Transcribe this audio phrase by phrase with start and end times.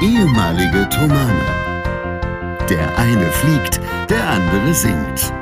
[0.00, 1.46] ehemalige Tomane.
[2.68, 5.32] Der eine fliegt, der andere singt.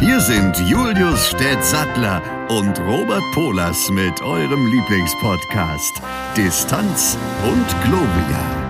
[0.00, 6.02] Hier sind Julius Städtsattler und Robert Polas mit eurem Lieblingspodcast
[6.36, 8.60] Distanz und Globia.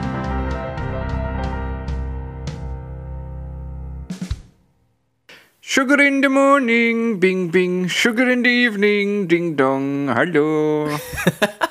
[5.61, 10.89] Sugar in the morning, bing bing, sugar in the evening, ding dong, hallo.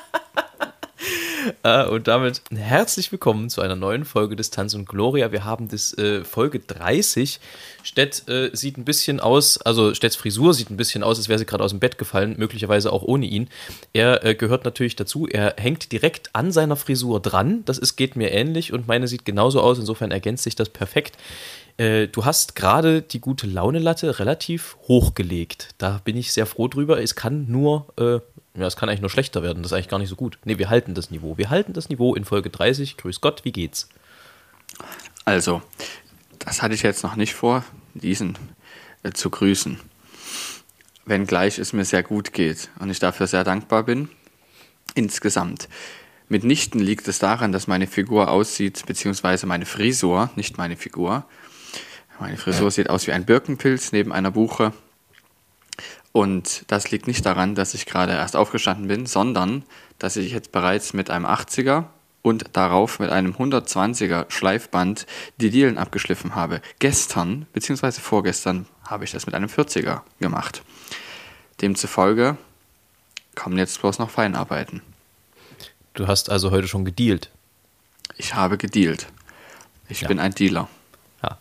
[1.62, 5.30] Äh, und damit herzlich willkommen zu einer neuen Folge Distanz und Gloria.
[5.30, 7.38] Wir haben das äh, Folge 30.
[7.82, 11.38] Stett äh, sieht ein bisschen aus, also Stedts Frisur sieht ein bisschen aus, als wäre
[11.38, 13.48] sie gerade aus dem Bett gefallen, möglicherweise auch ohne ihn.
[13.92, 15.26] Er äh, gehört natürlich dazu.
[15.26, 17.62] Er hängt direkt an seiner Frisur dran.
[17.66, 19.78] Das ist, geht mir ähnlich und meine sieht genauso aus.
[19.78, 21.18] Insofern ergänzt sich das perfekt.
[21.76, 25.68] Äh, du hast gerade die gute Laune-Latte relativ hochgelegt.
[25.76, 27.02] Da bin ich sehr froh drüber.
[27.02, 28.20] Es kann nur, äh,
[28.54, 29.62] ja, es kann eigentlich nur schlechter werden.
[29.62, 30.38] Das ist eigentlich gar nicht so gut.
[30.44, 31.38] Ne, wir halten das Niveau.
[31.38, 32.96] Wir halten das Niveau in Folge 30.
[32.96, 33.88] Grüß Gott, wie geht's?
[35.24, 35.62] Also,
[36.38, 38.36] das hatte ich jetzt noch nicht vor, diesen
[39.02, 39.78] äh, zu grüßen.
[41.04, 44.08] Wenngleich es mir sehr gut geht und ich dafür sehr dankbar bin.
[44.94, 45.68] Insgesamt.
[46.28, 51.24] Mitnichten liegt es daran, dass meine Figur aussieht, beziehungsweise meine Frisur, nicht meine Figur,
[52.20, 54.74] meine Frisur sieht aus wie ein Birkenpilz neben einer Buche.
[56.12, 59.62] Und das liegt nicht daran, dass ich gerade erst aufgestanden bin, sondern
[59.98, 61.84] dass ich jetzt bereits mit einem 80er
[62.22, 65.06] und darauf mit einem 120er Schleifband
[65.38, 66.60] die Dielen abgeschliffen habe.
[66.80, 67.92] Gestern bzw.
[67.92, 70.62] vorgestern habe ich das mit einem 40er gemacht.
[71.60, 72.36] Demzufolge
[73.34, 74.82] kommen jetzt bloß noch Feinarbeiten.
[75.94, 77.30] Du hast also heute schon gedealt.
[78.16, 79.06] Ich habe gedealt.
[79.88, 80.08] Ich Ja.
[80.08, 80.68] bin ein Dealer.
[81.22, 81.38] Ja.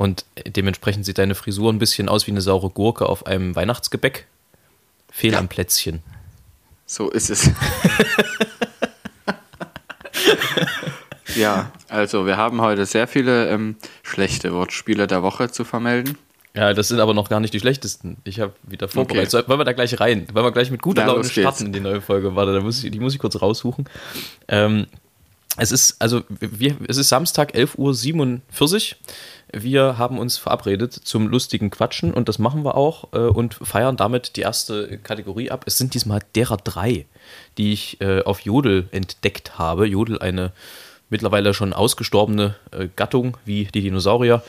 [0.00, 4.26] Und dementsprechend sieht deine Frisur ein bisschen aus wie eine saure Gurke auf einem Weihnachtsgebäck.
[5.12, 5.38] Fehl Ja.
[5.38, 6.00] am Plätzchen.
[6.86, 7.50] So ist es.
[11.36, 16.16] ja, also wir haben heute sehr viele ähm, schlechte Wortspiele der Woche zu vermelden.
[16.54, 18.16] Ja, das sind aber noch gar nicht die schlechtesten.
[18.24, 19.30] Ich habe wieder vorbereitet.
[19.30, 20.26] So, wollen wir da gleich rein?
[20.32, 22.34] Wollen wir gleich mit guter Ja, Laune starten in die neue Folge?
[22.34, 23.84] Warte, da muss ich, die muss ich kurz raussuchen.
[24.48, 24.86] Ähm,
[25.60, 28.96] es ist, also, wir, es ist Samstag, 11.47 Uhr.
[29.52, 33.96] Wir haben uns verabredet zum lustigen Quatschen und das machen wir auch äh, und feiern
[33.96, 35.64] damit die erste Kategorie ab.
[35.66, 37.04] Es sind diesmal derer drei,
[37.58, 39.86] die ich äh, auf Jodel entdeckt habe.
[39.86, 40.52] Jodel, eine
[41.10, 44.42] mittlerweile schon ausgestorbene äh, Gattung wie die Dinosaurier,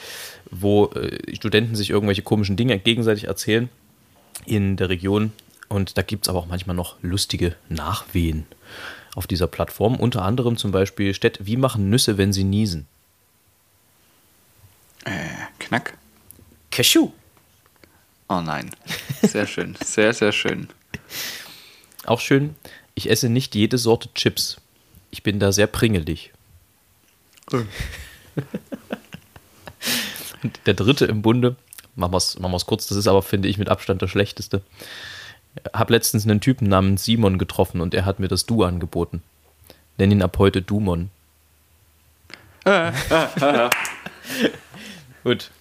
[0.50, 3.68] wo äh, Studenten sich irgendwelche komischen Dinge gegenseitig erzählen
[4.46, 5.34] in der Region.
[5.68, 8.46] Und da gibt es aber auch manchmal noch lustige Nachwehen
[9.16, 9.96] auf dieser Plattform.
[9.96, 12.88] Unter anderem zum Beispiel steht, wie machen Nüsse, wenn sie niesen?
[15.60, 15.98] Knack.
[16.70, 17.12] Cashew.
[18.28, 18.72] Oh nein.
[19.22, 19.76] Sehr schön.
[19.84, 20.70] Sehr, sehr schön.
[22.06, 22.56] Auch schön,
[22.96, 24.58] ich esse nicht jede Sorte Chips.
[25.12, 26.32] Ich bin da sehr pringelig.
[27.52, 27.66] Und
[30.66, 31.56] der dritte im Bunde,
[31.96, 34.62] machen wir es machen wir's kurz, das ist aber, finde ich, mit Abstand der schlechteste.
[35.74, 39.22] Hab letztens einen Typen namens Simon getroffen und er hat mir das Du angeboten.
[39.98, 41.10] Nenn ihn ab heute Dumon.
[45.24, 45.52] Gut,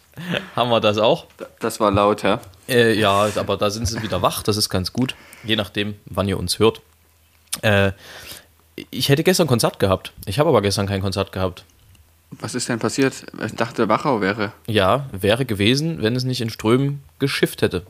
[0.55, 1.27] haben wir das auch.
[1.61, 2.41] Das war laut, Herr.
[2.69, 5.15] Äh, ja, aber da sind sie wieder wach, das ist ganz gut.
[5.45, 6.83] Je nachdem, wann ihr uns hört.
[7.63, 7.93] Äh,
[8.91, 10.13] ich hätte gestern Konzert gehabt.
[10.27, 11.65] Ich habe aber gestern kein Konzert gehabt.
[12.31, 13.27] Was ist denn passiert?
[13.45, 14.53] Ich dachte, Wachau wäre.
[14.67, 17.83] Ja, wäre gewesen, wenn es nicht in Strömen geschifft hätte.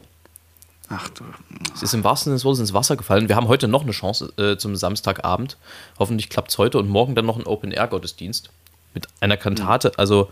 [0.93, 1.25] Ach du.
[1.73, 3.29] Es ist im wahrsten Sinne des Wortes ins Wasser gefallen.
[3.29, 5.57] Wir haben heute noch eine Chance äh, zum Samstagabend.
[6.01, 8.51] Hoffentlich klappt es heute und morgen dann noch ein Open-Air-Gottesdienst
[8.93, 9.93] mit einer Kantate.
[9.99, 10.31] Also,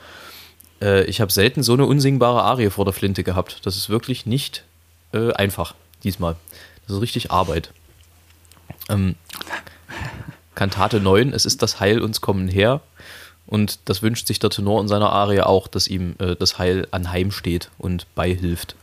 [0.83, 3.61] äh, ich habe selten so eine unsingbare Arie vor der Flinte gehabt.
[3.67, 4.65] Das ist wirklich nicht
[5.13, 6.35] äh, einfach diesmal.
[6.87, 7.73] Das ist richtig Arbeit.
[8.89, 9.15] Ähm,
[10.57, 12.81] Kantate 9, es ist das Heil uns kommen her.
[13.47, 16.89] Und das wünscht sich der Tenor in seiner Arie auch, dass ihm äh, das Heil
[16.91, 18.75] anheimsteht und beihilft.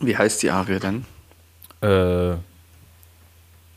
[0.00, 1.04] Wie heißt die Arie denn?
[1.82, 2.36] Äh,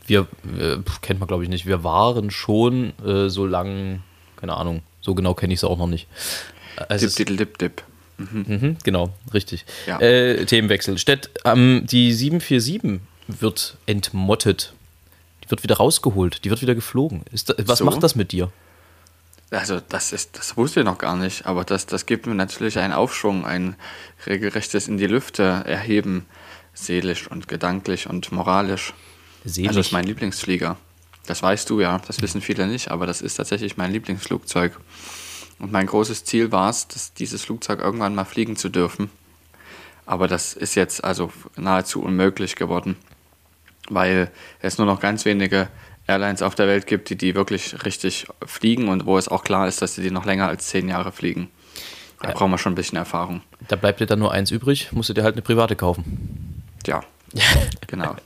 [0.06, 0.26] wir,
[0.58, 4.02] äh, kennt man glaube ich nicht, wir waren schon äh, so lang,
[4.36, 6.06] keine Ahnung, so genau kenne ich es auch noch nicht.
[6.76, 7.82] Äh, Es Dip, ist, dip, dip, dip.
[8.18, 9.64] mhm, genau, richtig.
[9.86, 10.00] Ja.
[10.00, 10.98] Äh, Themenwechsel.
[10.98, 14.72] Stett, ähm, die 747 wird entmottet.
[15.44, 17.22] Die wird wieder rausgeholt, die wird wieder geflogen.
[17.32, 17.84] Ist was So?
[17.84, 18.50] macht das mit dir?
[19.54, 22.78] Also das ist, das wusste ich noch gar nicht, aber das, das gibt mir natürlich
[22.78, 23.76] einen Aufschwung, ein
[24.26, 26.26] regelrechtes in die Lüfte erheben,
[26.72, 28.94] seelisch und gedanklich und moralisch.
[29.44, 29.68] Selig.
[29.68, 30.76] Also das ist mein Lieblingsflieger.
[31.26, 34.78] Das weißt du ja, das wissen viele nicht, aber das ist tatsächlich mein Lieblingsflugzeug.
[35.58, 39.10] Und mein großes Ziel war es, dass dieses Flugzeug irgendwann mal fliegen zu dürfen.
[40.04, 42.96] Aber das ist jetzt also nahezu unmöglich geworden,
[43.88, 44.30] weil
[44.60, 45.68] es nur noch ganz wenige
[46.06, 49.66] Airlines auf der Welt gibt, die die wirklich richtig fliegen und wo es auch klar
[49.68, 51.50] ist, dass sie die noch länger als zehn Jahre fliegen.
[52.20, 52.34] Da Ja.
[52.34, 53.42] brauchen wir schon ein bisschen Erfahrung.
[53.68, 56.62] Da bleibt dir dann nur eins übrig, musst du dir halt eine private kaufen.
[56.86, 57.02] Ja,
[57.86, 58.16] genau.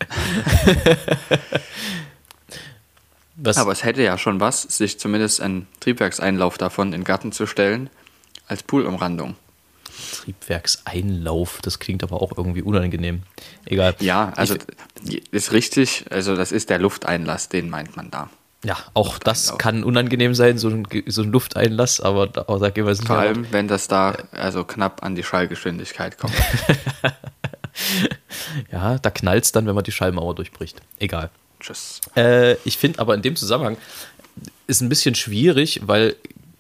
[3.41, 7.31] Was, Aber es hätte ja schon was, sich zumindest einen Triebwerkseinlauf davon in den Garten
[7.31, 7.89] zu stellen,
[8.49, 9.37] als Poolumrandung.
[10.12, 13.22] Triebwerkseinlauf, das klingt aber auch irgendwie unangenehm.
[13.64, 13.94] Egal.
[14.00, 14.56] Ja, also
[15.06, 18.31] Ich, ist richtig, also das ist der Lufteinlass, den meint man da.
[18.64, 22.84] ja, auch das kann unangenehm sein, so ein, so ein Lufteinlass, aber da, da gehen
[22.84, 26.34] wir jetzt nicht Vor allem, wenn das da also knapp an die Schallgeschwindigkeit kommt.
[28.72, 30.81] Ja, da knallt es dann, wenn man die Schallmauer durchbricht.
[30.99, 31.31] Egal.
[31.60, 32.00] Tschüss.
[32.16, 33.76] Äh, ich finde aber in dem Zusammenhang
[34.66, 36.16] ist ein bisschen schwierig, weil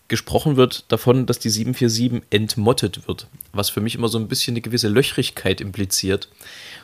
[0.08, 4.54] gesprochen wird davon, dass die 747 entmottet wird, was für mich immer so ein bisschen
[4.54, 6.28] eine gewisse Löchrigkeit impliziert.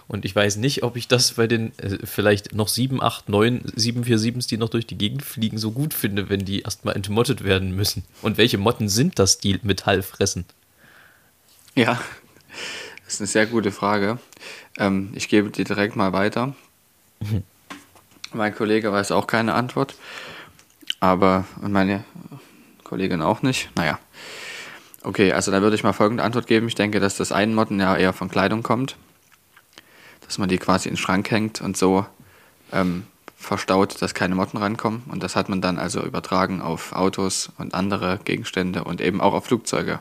[0.07, 3.63] Und ich weiß nicht, ob ich das bei den äh, vielleicht noch 7, 8, 9
[3.63, 7.75] 747s, die noch durch die Gegend fliegen, so gut finde, wenn die erstmal entmottet werden
[7.75, 8.05] müssen.
[8.21, 10.45] Und welche Motten sind das, die Metall fressen?
[11.75, 11.99] Ja,
[13.05, 14.19] das ist eine sehr gute Frage.
[14.79, 16.55] Ähm, ich gebe die direkt mal weiter.
[18.35, 19.95] Mein Kollege weiß auch keine Antwort,
[21.01, 22.05] aber und meine
[22.85, 23.71] Kollegin auch nicht.
[23.75, 23.99] Naja.
[25.03, 26.69] Okay, also da würde ich mal folgende Antwort geben.
[26.69, 28.97] Ich denke, dass das Einmotten ja eher von Kleidung kommt.
[30.23, 32.07] Dass man die quasi in den Schrank hängt und so
[32.73, 33.05] ähm,
[33.37, 35.03] verstaut, dass keine Motten rankommen.
[35.09, 39.35] Und das hat man dann also übertragen auf Autos und andere Gegenstände und eben auch
[39.35, 40.01] auf Flugzeuge.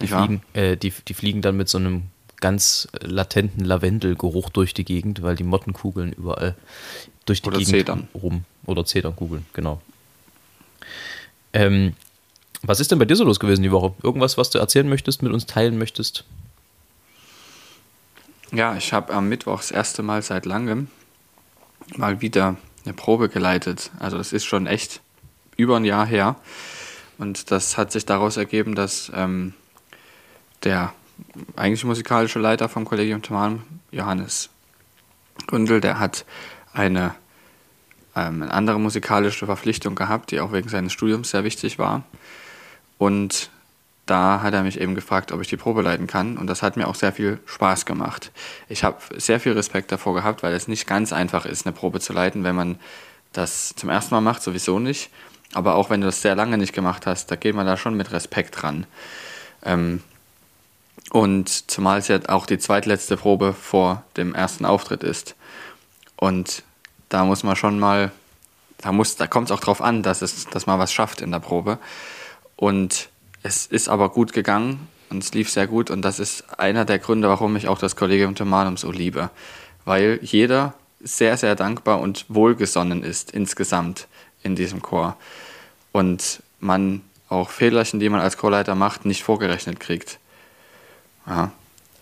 [0.00, 2.04] Die, fliegen, äh, die, die fliegen dann mit so einem
[2.40, 6.56] ganz latenten Lavendelgeruch durch die Gegend, weil die Mottenkugeln überall
[7.24, 8.08] durch die Oder Gegend Zedern.
[8.14, 8.44] rum.
[8.66, 9.80] Oder Zedernkugeln, genau.
[11.52, 11.94] Ähm,
[12.62, 13.94] was ist denn bei dir so los gewesen die Woche?
[14.02, 16.24] Irgendwas, was du erzählen möchtest, mit uns teilen möchtest?
[18.52, 20.88] Ja, ich habe am Mittwoch das erste Mal seit langem
[21.96, 23.90] mal wieder eine Probe geleitet.
[23.98, 25.00] Also das ist schon echt
[25.56, 26.36] über ein Jahr her.
[27.18, 29.54] Und das hat sich daraus ergeben, dass ähm,
[30.64, 30.92] der
[31.56, 34.50] eigentlich musikalische Leiter vom Kollegium Thermalm, Johannes
[35.46, 36.24] Gründel, der hat
[36.72, 37.14] eine,
[38.16, 42.02] ähm, eine andere musikalische Verpflichtung gehabt, die auch wegen seines Studiums sehr wichtig war.
[42.98, 43.50] Und
[44.06, 46.36] da hat er mich eben gefragt, ob ich die Probe leiten kann.
[46.36, 48.32] Und das hat mir auch sehr viel Spaß gemacht.
[48.68, 52.00] Ich habe sehr viel Respekt davor gehabt, weil es nicht ganz einfach ist, eine Probe
[52.00, 52.78] zu leiten, wenn man
[53.32, 55.10] das zum ersten Mal macht, sowieso nicht.
[55.54, 57.96] Aber auch wenn du das sehr lange nicht gemacht hast, da geht man da schon
[57.96, 58.86] mit Respekt ran.
[59.64, 60.02] Ähm,
[61.10, 65.34] und zumal es ja auch die zweitletzte Probe vor dem ersten Auftritt ist.
[66.16, 66.62] Und
[67.12, 68.10] da muss man schon mal,
[68.78, 71.40] da, da kommt es auch drauf an, dass, es, dass man was schafft in der
[71.40, 71.78] Probe.
[72.56, 73.10] Und
[73.42, 75.90] es ist aber gut gegangen und es lief sehr gut.
[75.90, 79.30] Und das ist einer der Gründe, warum ich auch das Kollegium Thermalum so liebe.
[79.84, 84.06] Weil jeder sehr, sehr dankbar und wohlgesonnen ist insgesamt
[84.42, 85.16] in diesem Chor.
[85.90, 90.18] Und man auch Fehlerchen, die man als Chorleiter macht, nicht vorgerechnet kriegt.
[91.26, 91.50] Ja,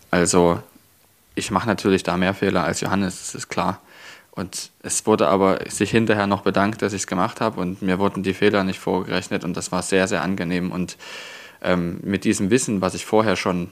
[0.09, 0.61] also
[1.35, 3.81] ich mache natürlich da mehr Fehler als Johannes, das ist klar.
[4.31, 7.99] Und es wurde aber sich hinterher noch bedankt, dass ich es gemacht habe und mir
[7.99, 10.71] wurden die Fehler nicht vorgerechnet und das war sehr, sehr angenehm.
[10.71, 10.95] Und
[11.61, 13.71] ähm, mit diesem Wissen, was ich vorher schon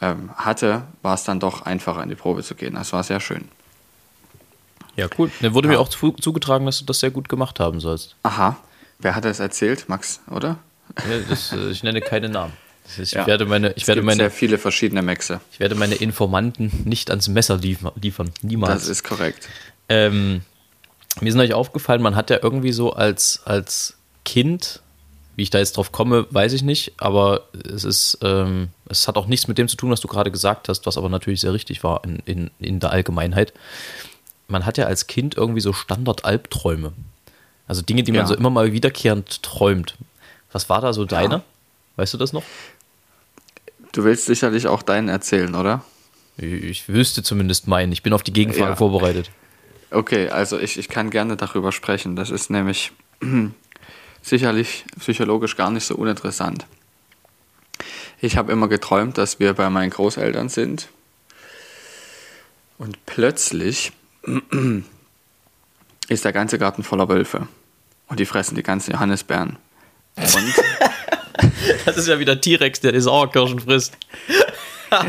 [0.00, 2.74] ähm, hatte, war es dann doch einfacher in die Probe zu gehen.
[2.74, 3.48] Das war sehr schön.
[4.96, 5.30] Ja, cool.
[5.42, 5.74] Dann wurde Ja.
[5.74, 8.16] mir auch zu, zugetragen, dass du das sehr gut gemacht haben sollst.
[8.22, 8.56] Aha,
[9.00, 9.88] wer hat das erzählt?
[9.88, 10.58] Max, oder?
[11.08, 12.52] Ja, das, äh, ich nenne keine Namen.
[12.86, 13.26] Ist, ich Ja.
[13.26, 15.40] werde meine, ich Es werde gibt meine, sehr viele verschiedene Maxe.
[15.52, 18.30] ich werde meine Informanten nicht ans Messer liefer, liefern.
[18.42, 18.82] Niemals.
[18.82, 19.48] Das ist korrekt.
[19.88, 20.42] Ähm,
[21.20, 24.80] mir ist neulich aufgefallen, man hat ja irgendwie so als, als Kind,
[25.36, 29.16] wie ich da jetzt drauf komme, weiß ich nicht, aber es ist, ähm, es hat
[29.16, 31.52] auch nichts mit dem zu tun, was du gerade gesagt hast, was aber natürlich sehr
[31.52, 33.52] richtig war in, in, in der Allgemeinheit.
[34.48, 36.92] Man hat ja als Kind irgendwie so Standard-Albträume.
[37.66, 38.26] Also Dinge, die man Ja.
[38.26, 39.96] so immer mal wiederkehrend träumt.
[40.52, 41.42] Was war da so deine?
[41.96, 42.42] Weißt du das noch?
[43.92, 45.84] Du willst sicherlich auch deinen erzählen, oder?
[46.36, 47.92] Ich wüsste zumindest meinen.
[47.92, 48.76] Ich bin auf die Gegenfrage Ja.
[48.76, 49.30] vorbereitet.
[49.94, 52.16] Okay, also ich, ich kann gerne darüber sprechen.
[52.16, 52.92] Das ist nämlich
[54.22, 56.66] sicherlich psychologisch gar nicht so uninteressant.
[58.20, 60.88] Ich habe immer geträumt, dass wir bei meinen Großeltern sind
[62.78, 63.92] und plötzlich
[66.08, 67.46] ist der ganze Garten voller Wölfe
[68.08, 69.58] und die fressen die ganzen Johannisbeeren.
[70.16, 70.54] Und
[71.84, 73.96] Das ist ja wieder T-Rex, der die Sauerkirschen frisst.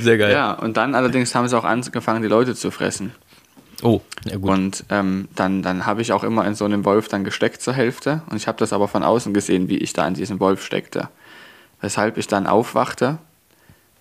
[0.00, 0.32] Sehr geil.
[0.32, 3.12] ja, und dann allerdings haben sie auch angefangen, die Leute zu fressen.
[3.82, 4.50] Oh, ja gut.
[4.50, 7.74] Und ähm, dann, dann habe ich auch immer in so einem Wolf dann gesteckt zur
[7.74, 8.22] Hälfte.
[8.30, 11.08] Und ich habe das aber von außen gesehen, wie ich da in diesem Wolf steckte.
[11.80, 13.18] Weshalb ich dann aufwachte,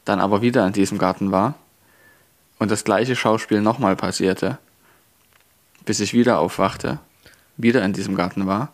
[0.06, 1.56] dann aber wieder in diesem Garten war
[2.60, 4.58] und das gleiche Schauspiel nochmal passierte.
[5.86, 7.00] bis ich wieder aufwachte,
[7.58, 8.72] wieder in diesem Garten war,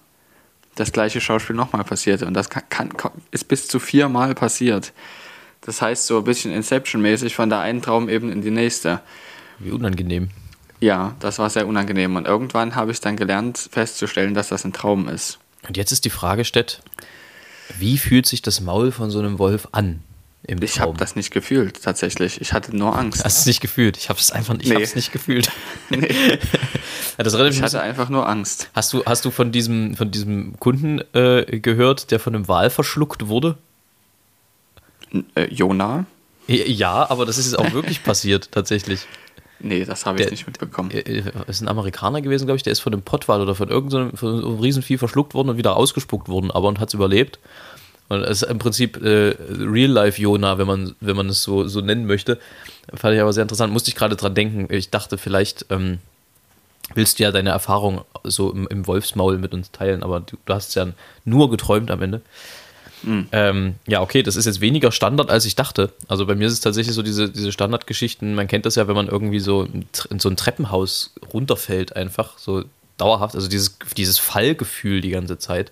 [0.75, 2.25] das gleiche Schauspiel nochmal passierte.
[2.25, 4.93] Und das kann, kann, ist bis zu viermal passiert.
[5.61, 9.01] Das heißt, so ein bisschen Inception-mäßig von der einen Traumebene in die nächste.
[9.59, 10.29] Wie unangenehm.
[10.79, 12.15] Ja, das war sehr unangenehm.
[12.15, 15.39] Und irgendwann habe ich dann gelernt, festzustellen, dass das ein Traum ist.
[15.67, 16.81] Und jetzt ist die Frage, Stett,
[17.77, 20.01] wie fühlt sich das Maul von so einem Wolf an?
[20.43, 22.39] Im ich habe das nicht gefühlt, tatsächlich.
[22.39, 23.23] Ich hatte nur Angst.
[23.25, 23.97] Hast du es nicht gefühlt?
[23.97, 24.87] Ich habe es einfach ich nee.
[24.95, 25.51] nicht gefühlt.
[25.89, 26.39] Nee.
[27.17, 28.69] das ich hatte einfach nur Angst.
[28.73, 32.69] Hast du, hast du von, diesem, von diesem Kunden äh, gehört, der von einem Wal
[32.69, 33.57] verschluckt wurde?
[35.35, 36.05] Äh, Jona?
[36.47, 39.05] Ja, aber das ist jetzt auch wirklich passiert, tatsächlich.
[39.59, 40.89] Nee, das habe ich der, nicht mitbekommen.
[40.89, 43.69] Der, äh, ist ein Amerikaner gewesen, glaube ich, der ist von einem Pottwal oder von
[43.69, 47.39] irgendeinem so einem Riesenvieh verschluckt worden und wieder ausgespuckt worden, aber und hat es überlebt.
[48.07, 52.07] Und es ist im Prinzip äh, Real-Life-Jona, wenn man, wenn man es so, so nennen
[52.07, 52.39] möchte.
[52.93, 53.71] Fand ich aber sehr interessant.
[53.71, 54.67] Musste ich gerade dran denken.
[54.73, 55.99] Ich dachte, vielleicht ähm,
[56.95, 60.53] willst du ja deine Erfahrung so im, im, Wolfsmaul mit uns teilen, aber du, du
[60.53, 60.87] hast es ja
[61.23, 62.21] nur geträumt am Ende.
[63.03, 63.27] Mhm.
[63.31, 65.91] Ähm, ja, okay, das ist jetzt weniger Standard, als ich dachte.
[66.07, 68.95] Also bei mir ist es tatsächlich so diese, diese Standardgeschichten, man kennt das ja, wenn
[68.95, 69.67] man irgendwie so
[70.09, 72.63] in so ein Treppenhaus runterfällt, einfach so
[72.97, 75.71] dauerhaft, also dieses, dieses Fallgefühl die ganze Zeit.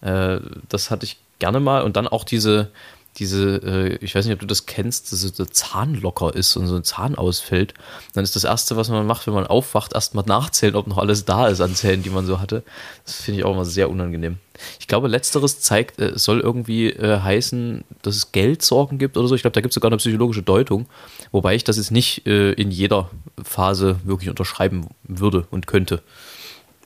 [0.00, 1.82] Äh, das hatte ich gerne mal.
[1.82, 2.70] Und dann auch diese,
[3.16, 6.76] diese, äh, ich weiß nicht, ob du das kennst, dass so Zahnlocker ist und so
[6.76, 7.74] ein Zahn ausfällt.
[8.14, 11.24] Dann ist das Erste, was man macht, wenn man aufwacht, erstmal nachzählen, ob noch alles
[11.24, 12.62] da ist an Zähnen, die man so hatte.
[13.04, 14.38] Das finde ich auch immer sehr unangenehm.
[14.78, 19.34] Ich glaube, letzteres zeigt, äh, soll irgendwie äh, heißen, dass es Geldsorgen gibt oder so.
[19.34, 20.86] Ich glaube, da gibt es sogar eine psychologische Deutung,
[21.32, 23.10] wobei ich das jetzt nicht äh, in jeder
[23.42, 26.02] Phase wirklich unterschreiben würde und könnte.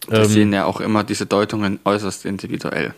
[0.09, 2.95] Wir ähm, sehen ja auch immer diese Deutungen äußerst individuell.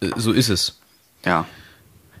[0.00, 0.78] Äh, so ist es.
[1.24, 1.46] Ja.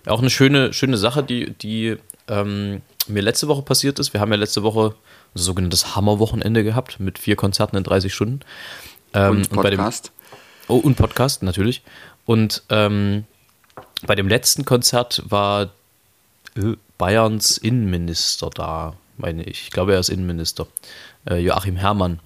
[0.06, 1.96] Auch eine schöne, schöne Sache, die, die
[2.28, 4.12] ähm, mir letzte Woche passiert ist.
[4.12, 4.94] Wir haben ja letzte Woche
[5.34, 8.40] ein sogenanntes Hammerwochenende gehabt mit vier Konzerten in 30 Stunden.
[9.14, 10.12] Ähm, und Podcast.
[10.68, 11.82] Und dem, oh, und Podcast, natürlich.
[12.24, 13.24] Und ähm,
[14.06, 15.70] bei dem letzten Konzert war
[16.56, 19.62] äh, Bayerns Innenminister da, meine ich.
[19.64, 20.66] Ich glaube, er ist Innenminister.
[21.28, 22.20] Äh, Joachim Herrmann.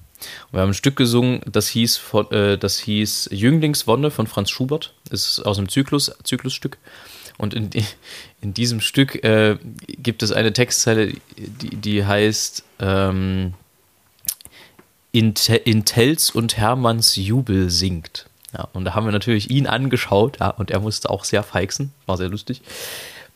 [0.46, 4.92] Und wir haben ein Stück gesungen, das hieß, äh, das hieß Jünglingswonne von Franz Schubert.
[5.10, 6.78] Ist aus einem Zyklus, Zyklusstück.
[7.38, 7.70] Und in,
[8.40, 9.56] in diesem Stück äh,
[9.86, 13.54] gibt es eine Textzeile, die, die heißt ähm,
[15.12, 15.34] in,
[16.34, 18.26] und Hermanns Jubel singt.
[18.52, 21.92] Ja, und da haben wir natürlich ihn angeschaut, ja, und er musste auch sehr feixen,
[22.06, 22.62] war sehr lustig.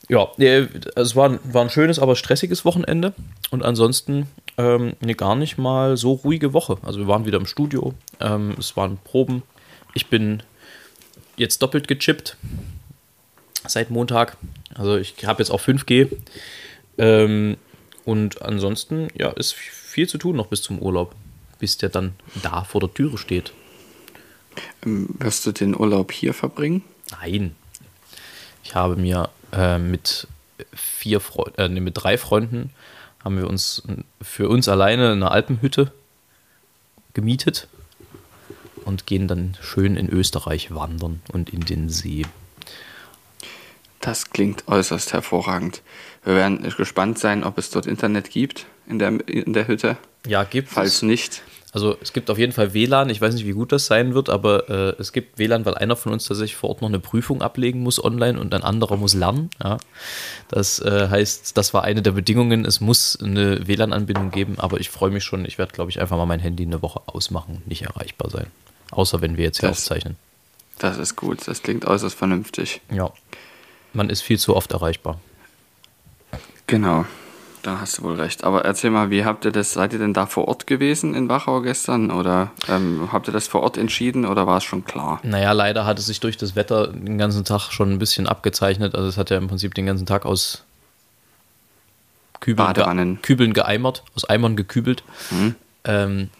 [0.09, 3.15] Ja, äh, es war, war ein schönes, aber stressiges Wochenende.
[3.51, 4.27] Und ansonsten
[4.59, 6.77] ähm, eine gar nicht mal so ruhige Woche.
[6.83, 9.43] Also wir waren wieder im Studio, ähm, es waren Proben.
[9.95, 10.43] Ich bin
[11.37, 12.37] jetzt doppelt gechippt
[13.67, 14.37] seit Montag.
[14.75, 16.09] Also ich habe jetzt auch 5G.
[16.99, 17.57] Ähm,
[18.05, 21.15] und ansonsten, ja, ist viel zu tun noch bis zum Urlaub,
[21.59, 23.53] bis der dann da vor der Türe steht.
[24.85, 26.83] Ähm, wirst du den Urlaub hier verbringen?
[27.11, 27.55] Nein.
[28.63, 30.27] Ich habe mir äh, mit
[30.73, 32.71] vier Fre äh, mit drei Freunden
[33.23, 33.83] haben wir uns
[34.21, 35.93] für uns alleine eine Alpenhütte
[37.15, 37.69] gemietet
[38.85, 42.27] und gehen dann schön in Österreich wandern und in den See.
[44.05, 45.83] Das klingt äußerst hervorragend.
[46.25, 49.97] Wir werden gespannt sein, ob es dort Internet gibt in der, in der Hütte.
[50.27, 51.03] Ja, gibt Falls es.
[51.03, 51.43] nicht,
[51.75, 53.11] also es gibt auf jeden Fall WLAN.
[53.11, 55.97] Ich weiß nicht, wie gut das sein wird, aber äh, es gibt WLAN, weil einer
[55.97, 59.15] von uns tatsächlich vor Ort noch eine Prüfung ablegen muss online und ein anderer muss
[59.15, 59.51] lernen.
[59.63, 59.79] Ja.
[60.49, 62.65] Das äh, heißt, das war eine der Bedingungen.
[62.65, 65.45] Es muss eine WLAN-Anbindung geben, aber ich freue mich schon.
[65.45, 68.47] Ich werde, glaube ich, einfach mal mein Handy eine Woche ausmachen, nicht erreichbar sein.
[68.93, 70.17] Außer wenn wir jetzt hier das, aufzeichnen.
[70.79, 71.49] Das ist gut.
[71.49, 72.83] Das klingt äußerst vernünftig.
[72.93, 73.13] Ja.
[73.95, 75.19] Man ist viel zu oft erreichbar.
[76.67, 77.07] Genau.
[77.65, 78.45] Da hast du wohl recht.
[78.45, 81.31] Aber erzähl mal, wie habt ihr das, seid ihr denn da vor Ort gewesen in
[81.31, 82.11] Wachau gestern?
[82.11, 85.19] Oder ähm, habt ihr das vor Ort entschieden oder war es schon klar?
[85.23, 88.95] Naja, leider hat es sich durch das Wetter den ganzen Tag schon ein bisschen abgezeichnet.
[88.95, 90.65] Also es hat ja im Prinzip den ganzen Tag aus
[92.41, 95.03] Kübeln, ge Kübeln geeimert, aus Eimern gekübelt.
[95.31, 95.55] Mhm.
[95.85, 96.31] Ähm,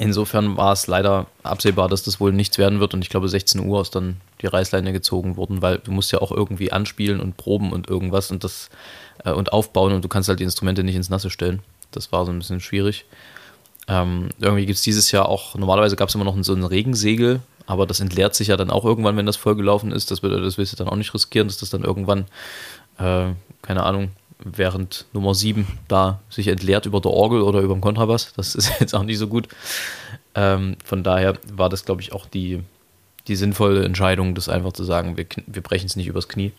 [0.00, 2.94] insofern war es leider absehbar, dass das wohl nichts werden wird.
[2.94, 6.20] Und ich glaube, 16 Uhr ist dann die Reißleine gezogen worden, weil du musst ja
[6.20, 8.30] auch irgendwie anspielen und proben und irgendwas.
[8.30, 8.70] Und das
[9.24, 11.60] äh, und aufbauen und du kannst halt die Instrumente nicht ins Nasse stellen.
[11.90, 13.04] Das war so ein bisschen schwierig.
[13.88, 17.40] Ähm, irgendwie gibt es dieses Jahr auch, normalerweise gab es immer noch so ein Regensegel,
[17.66, 20.10] aber das entleert sich ja dann auch irgendwann, wenn das vollgelaufen ist.
[20.10, 22.26] Das, das willst du dann auch nicht riskieren, dass das dann irgendwann,
[22.98, 24.10] äh, keine Ahnung,
[24.44, 28.32] während Nummer 7 da sich entleert über der Orgel oder über dem Kontrabass.
[28.36, 29.48] Das ist jetzt auch nicht so gut.
[30.34, 32.60] Ähm, von daher war das, glaube ich, auch die,
[33.28, 36.52] die sinnvolle Entscheidung, das einfach zu sagen, wir, wir brechen es nicht übers Knie.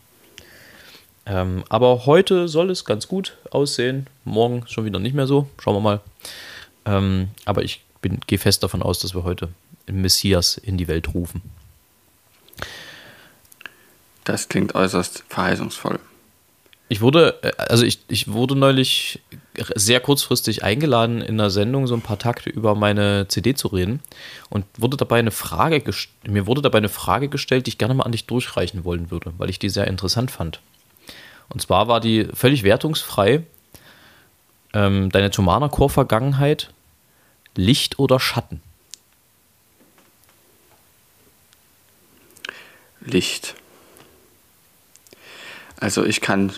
[1.25, 4.07] Ähm, aber heute soll es ganz gut aussehen.
[4.25, 5.47] Morgen schon wieder nicht mehr so.
[5.59, 5.99] Schauen wir mal.
[6.85, 7.83] Ähm, aber ich
[8.27, 9.49] gehe fest davon aus, dass wir heute
[9.85, 11.41] Messias in die Welt rufen.
[14.23, 15.99] Das klingt äußerst verheißungsvoll.
[16.91, 19.21] Ich wurde, äh, also ich, ich wurde neulich
[19.75, 24.01] sehr kurzfristig eingeladen, in einer Sendung so ein paar Takte über meine CD zu reden
[24.49, 25.81] und wurde dabei eine Frage
[26.27, 29.31] mir wurde dabei eine Frage gestellt, die ich gerne mal an dich durchreichen wollen würde,
[29.37, 30.59] weil ich die sehr interessant fand.
[31.47, 33.43] Und zwar war die völlig wertungsfrei.
[34.73, 36.73] Ähm, deine Tomana Chor Vergangenheit,
[37.55, 38.61] Licht oder Schatten?
[42.99, 43.55] Licht.
[45.77, 46.51] Also ich kann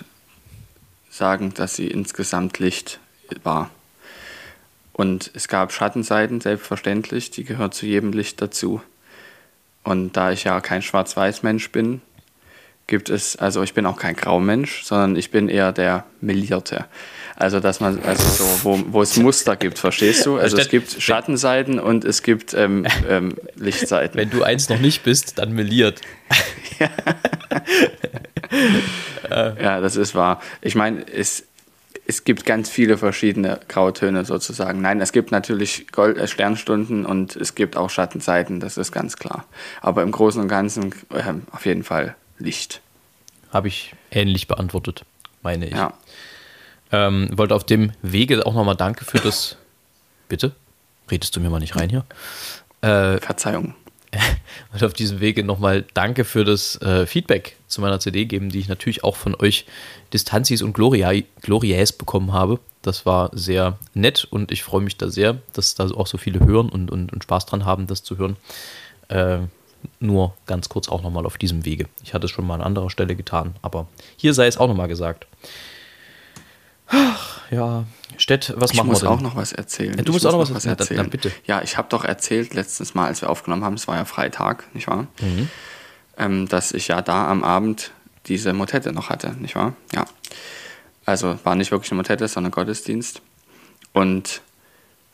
[1.13, 2.99] sagen, dass sie insgesamt Licht
[3.43, 3.69] war.
[4.93, 8.81] Und es gab Schattenseiten, selbstverständlich, die gehört zu jedem Licht dazu.
[9.83, 12.01] Und da ich ja kein Schwarz-Weiß-Mensch bin,
[12.87, 16.85] gibt es, also ich bin auch kein Graumensch, sondern ich bin eher der Melierte.
[17.35, 20.37] Also dass man, also so, wo, wo es Muster gibt, verstehst du?
[20.37, 24.19] Also es gibt Schattenseiten und es gibt ähm, ähm, Lichtseiten.
[24.19, 26.01] Wenn du eins noch nicht bist, dann meliert.
[29.29, 29.81] Ja.
[29.81, 30.41] das ist wahr.
[30.61, 31.45] Ich meine, es,
[32.05, 34.81] es gibt ganz viele verschiedene Grautöne sozusagen.
[34.81, 39.15] Nein, es gibt natürlich Gold, äh, Sternstunden und es gibt auch Schattenseiten, das ist ganz
[39.15, 39.45] klar.
[39.81, 42.81] Aber im Großen und Ganzen äh, auf jeden Fall Licht.
[43.51, 45.05] Habe ich ähnlich beantwortet,
[45.41, 45.73] meine ich.
[45.73, 45.93] Ja.
[46.91, 49.57] Ähm, wollte auf dem Wege auch nochmal Danke für das.
[50.27, 50.53] Bitte?
[51.09, 52.05] Redest du mir mal nicht rein hier?
[52.81, 53.75] Äh, Verzeihung.
[54.73, 58.59] Und auf diesem Wege nochmal Danke für das äh, Feedback zu meiner CD geben, die
[58.59, 59.65] ich natürlich auch von euch
[60.13, 62.59] Distanzis und Gloria, Glorias bekommen habe.
[62.81, 66.39] Das war sehr nett und ich freue mich da sehr, dass da auch so viele
[66.45, 68.35] hören und, und, und Spaß dran haben, das zu hören.
[69.07, 69.39] Äh,
[69.99, 71.87] nur ganz kurz auch nochmal auf diesem Wege.
[72.03, 74.87] Ich hatte es schon mal an anderer Stelle getan, aber hier sei es auch nochmal
[74.87, 75.27] gesagt.
[76.87, 77.85] Ach, ja,
[78.17, 79.03] Stett, was ich machen wir denn?
[79.03, 79.97] Ich muss auch noch was erzählen.
[79.97, 80.97] Ja, du musst auch noch was, was erzählen.
[80.97, 81.31] Dann, dann, bitte.
[81.45, 84.73] Ja, ich habe doch erzählt letztes Mal, als wir aufgenommen haben, es war ja Freitag,
[84.73, 85.07] nicht wahr?
[85.21, 85.49] Mhm.
[86.17, 87.91] Ähm, dass ich ja da am Abend
[88.27, 89.73] diese Motette noch hatte, nicht wahr?
[89.93, 90.05] Ja.
[91.05, 93.21] Also war nicht wirklich eine Motette, sondern Gottesdienst.
[93.91, 94.41] Und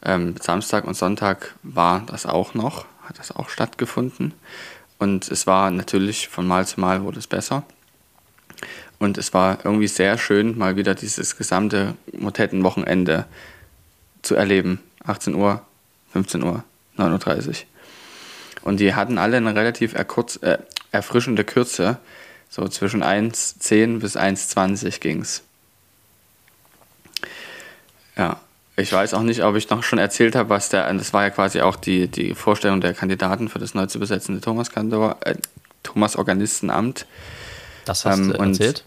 [0.04, 4.34] ähm, Samstag und Sonntag war das auch noch, hat das auch stattgefunden.
[4.98, 7.64] Und es war natürlich von Mal zu Mal wurde es besser.
[9.00, 13.26] Und es war irgendwie sehr schön, mal wieder dieses gesamte Motettenwochenende
[14.22, 14.80] zu erleben.
[15.06, 15.62] 18 Uhr,
[16.12, 16.64] 15 Uhr,
[16.98, 17.54] 9.30 Uhr.
[18.64, 20.58] Und die hatten alle eine relativ äh,
[20.92, 21.98] erfrischende Kürze.
[22.50, 25.44] So zwischen 1,10 bis 1,20 ging es.
[28.18, 28.42] Ja,
[28.76, 31.30] ich weiß auch nicht, ob ich noch schon erzählt habe, was der, das war ja
[31.30, 35.36] quasi auch die, die Vorstellung der Kandidaten für das neu zu besetzende Thomas, Kantor, äh,
[35.84, 37.06] Thomas Organistenamt.
[37.86, 38.84] Das hast ähm, du erzählt?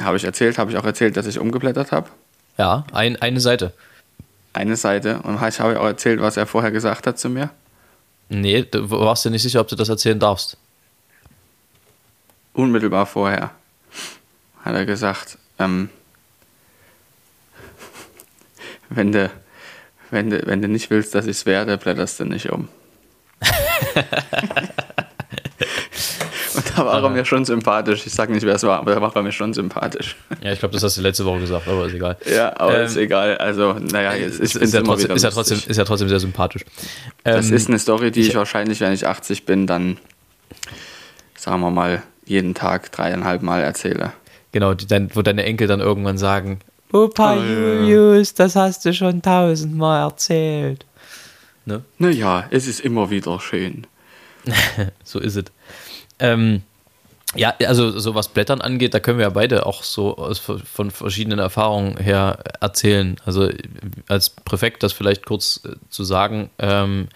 [0.00, 2.08] Habe ich erzählt, habe ich auch erzählt, dass ich umgeblättert habe?
[2.56, 3.72] Ja, ein, eine Seite.
[4.52, 5.20] Eine Seite.
[5.22, 7.50] Und ich habe auch erzählt, was er vorher gesagt hat zu mir?
[8.28, 10.56] Nee, du warst dir nicht sicher, ob du das erzählen darfst.
[12.52, 13.50] Unmittelbar vorher
[14.64, 15.88] hat er gesagt, ähm,
[18.88, 19.30] wenn, du,
[20.10, 22.68] wenn, du, wenn du nicht willst, dass ich es werde, blätterst du nicht um.
[26.84, 28.06] da war er mir schon sympathisch.
[28.06, 30.16] Ich sage nicht, wer es war, aber da war er mir schon sympathisch.
[30.42, 32.16] Ja, ich glaube, das hast du letzte Woche gesagt, aber ist egal.
[32.32, 33.36] Ja, aber ähm, ist egal.
[33.38, 36.64] Also, naja, jetzt ist, ist, ja trotzdem, ist, ja trotzdem, ist ja trotzdem sehr sympathisch.
[37.24, 39.98] Das ähm, ist eine Story, die ich, ich wahrscheinlich, wenn ich 80 bin, dann,
[41.36, 44.12] sagen wir mal, jeden Tag dreieinhalb Mal erzähle.
[44.52, 46.60] Genau, die, dein, wo deine Enkel dann irgendwann sagen,
[46.92, 50.84] Opa oh, Julius, das hast du schon tausendmal erzählt.
[51.64, 51.84] Ne?
[51.98, 53.86] Naja, es ist immer wieder schön.
[55.04, 55.44] so ist es.
[56.18, 56.62] Ähm,
[57.36, 60.90] ja, also so was Blättern angeht, da können wir ja beide auch so aus, von
[60.90, 63.16] verschiedenen Erfahrungen her erzählen.
[63.24, 63.48] Also
[64.08, 67.08] als Präfekt das vielleicht kurz äh, zu sagen, ähm,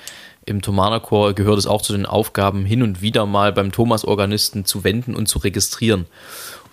[0.46, 4.84] im Thomanerchor gehört es auch zu den Aufgaben, hin und wieder mal beim Thomas-Organisten zu
[4.84, 6.06] wenden und zu registrieren.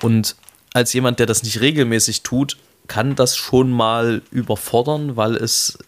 [0.01, 0.35] Und
[0.73, 5.79] als jemand, der das nicht regelmäßig tut, kann das schon mal überfordern, weil es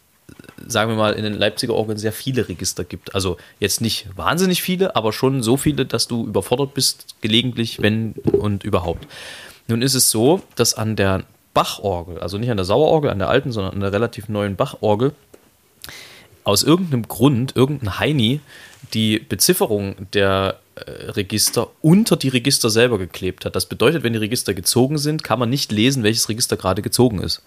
[0.68, 3.16] sagen wir mal, in den Leipziger Orgeln sehr viele Register gibt.
[3.16, 8.14] Also jetzt nicht wahnsinnig viele, aber schon so viele, dass du überfordert bist, gelegentlich, wenn
[8.14, 9.08] und überhaupt.
[9.68, 11.24] Nun ist es so, dass an der
[11.54, 15.14] Bachorgel, also nicht an der Sauerorgel, an der alten, sondern an der relativ neuen Bachorgel,
[16.44, 18.42] aus irgendeinem Grund, irgendein Heini,
[18.94, 23.56] die Bezifferung der äh, Register unter die Register selber geklebt hat.
[23.56, 27.22] Das bedeutet, wenn die Register gezogen sind, kann man nicht lesen, welches Register gerade gezogen
[27.22, 27.42] ist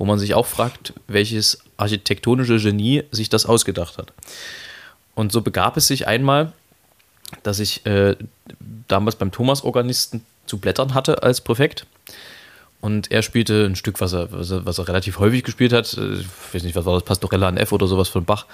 [0.00, 4.14] wo man sich auch fragt, welches architektonische Genie sich das ausgedacht hat.
[5.14, 6.54] Und so begab es sich einmal,
[7.42, 8.16] dass ich äh,
[8.88, 11.84] damals beim Thomas-Organisten zu blättern hatte als Präfekt.
[12.80, 15.92] Und er spielte ein Stück, was er, was er, was er relativ häufig gespielt hat.
[15.92, 18.46] Ich weiß nicht, was war das, Pastorella an F oder sowas von Bach.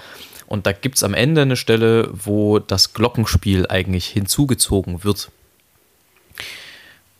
[0.48, 5.30] Und da gibt es am Ende eine Stelle, wo das Glockenspiel eigentlich hinzugezogen wird.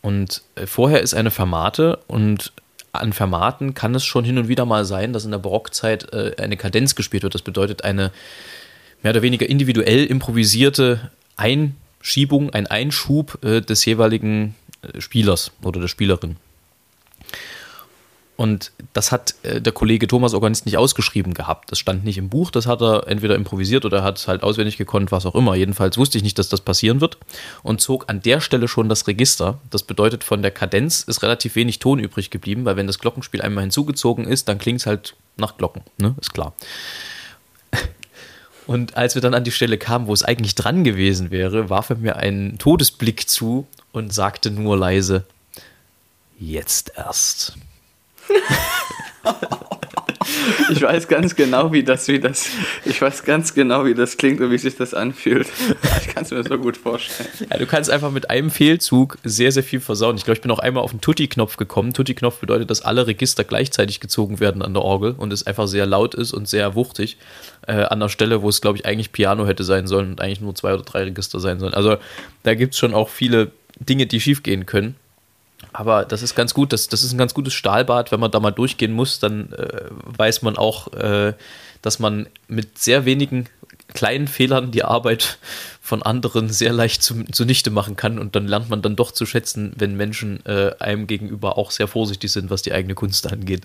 [0.01, 2.51] Und äh, vorher ist eine Fermate und
[2.97, 6.35] an Fermaten kann es schon hin und wieder mal sein, dass in der Barockzeit äh,
[6.37, 7.35] eine Kadenz gespielt wird.
[7.35, 8.11] Das bedeutet eine
[9.03, 14.55] mehr oder weniger individuell improvisierte Einschiebung, ein Einschub äh, des jeweiligen
[14.99, 16.37] Spielers oder der Spielerin.
[18.37, 21.71] Und das hat äh, der Kollege Thomas Organist nicht ausgeschrieben gehabt.
[21.71, 24.77] Das stand nicht im Buch, das hat er entweder improvisiert oder hat es halt auswendig
[24.77, 25.55] gekonnt, was auch immer.
[25.55, 27.17] Jedenfalls wusste ich nicht, dass das passieren wird
[27.63, 29.59] und zog an der Stelle schon das Register.
[29.71, 33.41] Das bedeutet, von der Kadenz ist relativ wenig Ton übrig geblieben, weil wenn das Glockenspiel
[33.41, 36.13] einmal hinzugezogen ist, dann klingt es halt nach Glocken, ne?
[36.21, 36.53] Ist klar.
[38.67, 41.89] Und als wir dann an die Stelle kamen, wo es eigentlich dran gewesen wäre, warf
[41.89, 45.25] er mir einen Todesblick zu und sagte nur leise:
[46.37, 47.57] Jetzt erst.
[50.69, 52.49] Ich weiß ganz genau, wie das, wie das,
[52.85, 55.47] ich weiß ganz genau, wie das klingt und wie sich das anfühlt.
[56.01, 57.29] Ich kann es mir so gut vorstellen.
[57.49, 60.17] Ja, du kannst einfach mit einem Fehlzug sehr, sehr viel versauen.
[60.17, 61.93] Ich glaube, ich bin auch einmal auf den Tutti-Knopf gekommen.
[61.93, 65.85] Tutti-Knopf bedeutet, dass alle Register gleichzeitig gezogen werden an der Orgel und es einfach sehr
[65.85, 67.17] laut ist und sehr wuchtig.
[67.67, 70.41] Äh, an der Stelle, wo es, glaube ich, eigentlich Piano hätte sein sollen und eigentlich
[70.41, 71.73] nur zwei oder drei Register sein sollen.
[71.73, 71.97] Also
[72.43, 74.95] da gibt es schon auch viele Dinge, die schiefgehen können.
[75.73, 78.11] Aber das ist ganz gut, das, das ist ein ganz gutes Stahlbad.
[78.11, 81.33] Wenn man da mal durchgehen muss, dann äh, weiß man auch, äh,
[81.81, 83.47] dass man mit sehr wenigen
[83.93, 85.39] kleinen Fehlern die Arbeit
[85.81, 88.19] von anderen sehr leicht zu, zunichte machen kann.
[88.19, 91.87] Und dann lernt man dann doch zu schätzen, wenn Menschen äh, einem gegenüber auch sehr
[91.87, 93.63] vorsichtig sind, was die eigene Kunst angeht.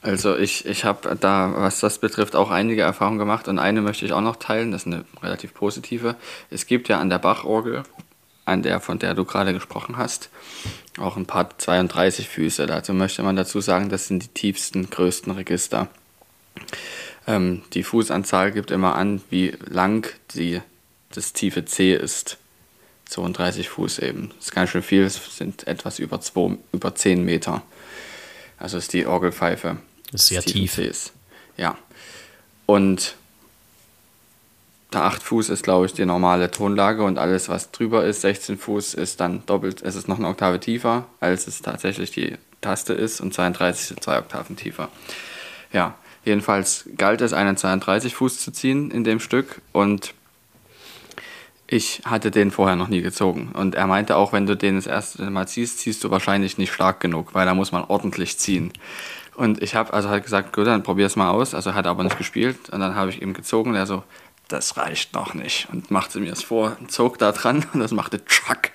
[0.00, 4.04] Also ich, ich habe da, was das betrifft, auch einige Erfahrungen gemacht und eine möchte
[4.04, 6.16] ich auch noch teilen, das ist eine relativ positive.
[6.50, 7.84] Es gibt ja an der Bachorgel
[8.44, 10.30] an der, von der du gerade gesprochen hast.
[10.98, 12.66] Auch ein paar 32 Füße.
[12.66, 15.88] Dazu möchte man dazu sagen, das sind die tiefsten, größten Register.
[17.26, 20.60] Ähm, die Fußanzahl gibt immer an, wie lang die,
[21.10, 22.38] das tiefe C ist.
[23.06, 24.30] 32 Fuß eben.
[24.36, 27.62] Das ist ganz schön viel, es sind etwas über, zwei, über 10 Meter.
[28.58, 29.76] Also ist die Orgelpfeife.
[30.10, 30.76] Das ist sehr tief.
[30.76, 31.12] Cs.
[31.56, 31.76] Ja.
[32.66, 33.16] Und
[34.94, 38.58] der 8 Fuß ist, glaube ich, die normale Tonlage und alles, was drüber ist, 16
[38.58, 42.92] Fuß, ist dann doppelt, es ist noch eine Oktave tiefer, als es tatsächlich die Taste
[42.92, 44.88] ist und 32 sind zwei Oktaven tiefer.
[45.72, 50.14] Ja, jedenfalls galt es, einen 32 Fuß zu ziehen in dem Stück und
[51.66, 53.50] ich hatte den vorher noch nie gezogen.
[53.54, 56.70] Und er meinte auch, wenn du den das erste Mal ziehst, ziehst du wahrscheinlich nicht
[56.70, 58.74] stark genug, weil da muss man ordentlich ziehen.
[59.34, 61.54] Und ich habe also halt gesagt, gut, dann probier es mal aus.
[61.54, 62.68] Also er hat aber nicht gespielt.
[62.70, 63.70] Und dann habe ich ihm gezogen.
[63.70, 64.02] Und er so,
[64.52, 65.68] das reicht noch nicht.
[65.72, 68.70] Und machte mir es vor, zog da dran und das machte Chuck.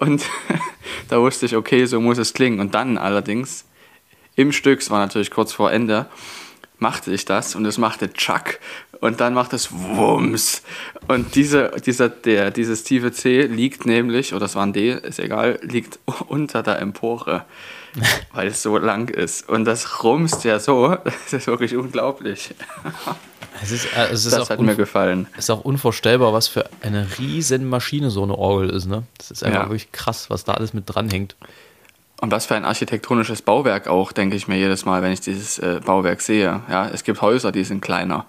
[0.00, 0.24] Und
[1.08, 2.60] da wusste ich, okay, so muss es klingen.
[2.60, 3.64] Und dann allerdings
[4.34, 6.06] im Stück, es war natürlich kurz vor Ende,
[6.78, 8.58] machte ich das und es machte Chuck
[9.00, 10.62] und dann macht es Wumms.
[11.08, 15.18] Und diese, dieser, der, dieses tiefe C liegt nämlich, oder es war ein D, ist
[15.18, 15.98] egal, liegt
[16.28, 17.44] unter der Empore,
[18.32, 19.48] weil es so lang ist.
[19.48, 22.54] Und das rumst ja so, das ist wirklich unglaublich.
[23.62, 25.26] Es ist, äh, es ist das hat mir gefallen.
[25.32, 28.86] Es ist auch unvorstellbar, was für eine riesen Maschine so eine Orgel ist.
[28.86, 29.04] Ne?
[29.18, 29.68] Das ist einfach ja.
[29.68, 31.36] wirklich krass, was da alles mit dranhängt.
[32.20, 35.58] Und was für ein architektonisches Bauwerk auch, denke ich mir jedes Mal, wenn ich dieses
[35.58, 36.62] äh, Bauwerk sehe.
[36.70, 38.24] Ja, es gibt Häuser, die sind kleiner.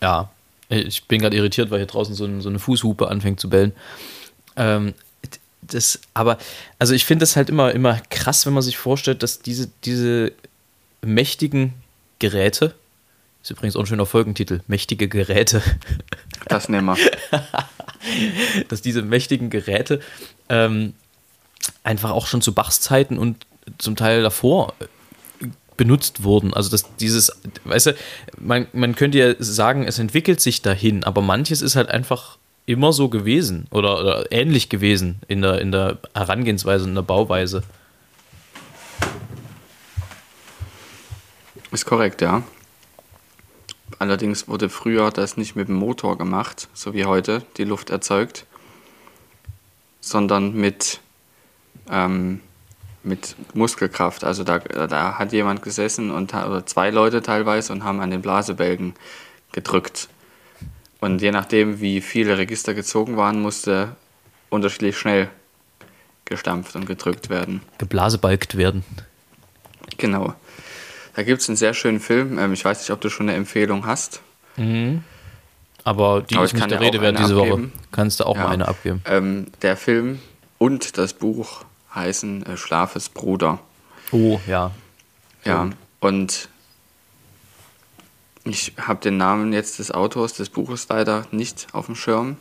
[0.00, 0.30] Ja,
[0.68, 3.72] ich bin gerade irritiert, weil hier draußen so, ein, so, eine Fußhupe anfängt zu bellen.
[4.56, 4.94] Ähm,
[5.62, 6.38] das, aber,
[6.78, 10.32] also ich finde es halt immer, immer krass, wenn man sich vorstellt, dass diese, diese
[11.02, 11.74] mächtigen
[12.18, 12.74] Geräte,
[13.42, 14.60] ist übrigens auch ein schöner Folgentitel.
[14.66, 15.62] Mächtige Geräte.
[16.48, 17.10] Das nehmen wir.
[18.68, 20.00] Dass diese mächtigen Geräte
[20.48, 20.94] ähm,
[21.82, 23.46] einfach auch schon zu Bachs Zeiten und
[23.78, 25.46] zum Teil davor äh,
[25.76, 26.54] benutzt wurden.
[26.54, 27.32] Also dass dieses,
[27.64, 27.94] weißt du,
[28.38, 32.92] man, man könnte ja sagen, es entwickelt sich dahin, aber manches ist halt einfach immer
[32.92, 37.62] so gewesen oder, oder ähnlich gewesen in der, in der Herangehensweise, in der Bauweise.
[41.70, 42.42] Ist korrekt, ja.
[43.98, 48.46] Allerdings wurde früher das nicht mit dem Motor gemacht, so wie heute die Luft erzeugt,
[50.00, 51.00] sondern mit,
[51.90, 52.40] ähm,
[53.02, 54.22] mit Muskelkraft.
[54.22, 58.22] Also da, da hat jemand gesessen und oder zwei Leute teilweise und haben an den
[58.22, 58.94] Blasebälgen
[59.52, 60.08] gedrückt.
[61.00, 63.96] Und je nachdem, wie viele Register gezogen waren, musste
[64.48, 65.28] unterschiedlich schnell
[66.24, 67.62] gestampft und gedrückt werden.
[67.78, 68.84] Geblasebalgt werden.
[69.96, 70.34] Genau.
[71.18, 72.38] Da gibt es einen sehr schönen Film.
[72.38, 74.20] Ähm, ich weiß nicht, ob du schon eine Empfehlung hast.
[74.56, 75.02] Mhm.
[75.82, 77.72] Aber die Aber ist nicht der Rede wert diese abgeben.
[77.72, 77.82] Woche.
[77.90, 78.44] Kannst du auch ja.
[78.44, 79.02] mal eine abgeben.
[79.04, 80.20] Ähm, der Film
[80.58, 83.58] und das Buch heißen äh, Schlafes Bruder.
[84.12, 84.70] Oh, ja.
[85.44, 86.48] Ja, und
[88.44, 92.36] ich habe den Namen jetzt des Autors des Buches leider nicht auf dem Schirm.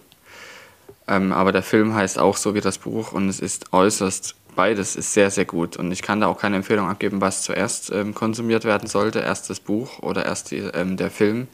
[1.07, 4.97] Ähm, aber der Film heißt auch so wie das Buch und es ist äußerst, beides
[4.97, 5.77] ist sehr, sehr gut.
[5.77, 9.49] Und ich kann da auch keine Empfehlung abgeben, was zuerst ähm, konsumiert werden sollte, erst
[9.49, 11.47] das Buch oder erst die, ähm, der Film.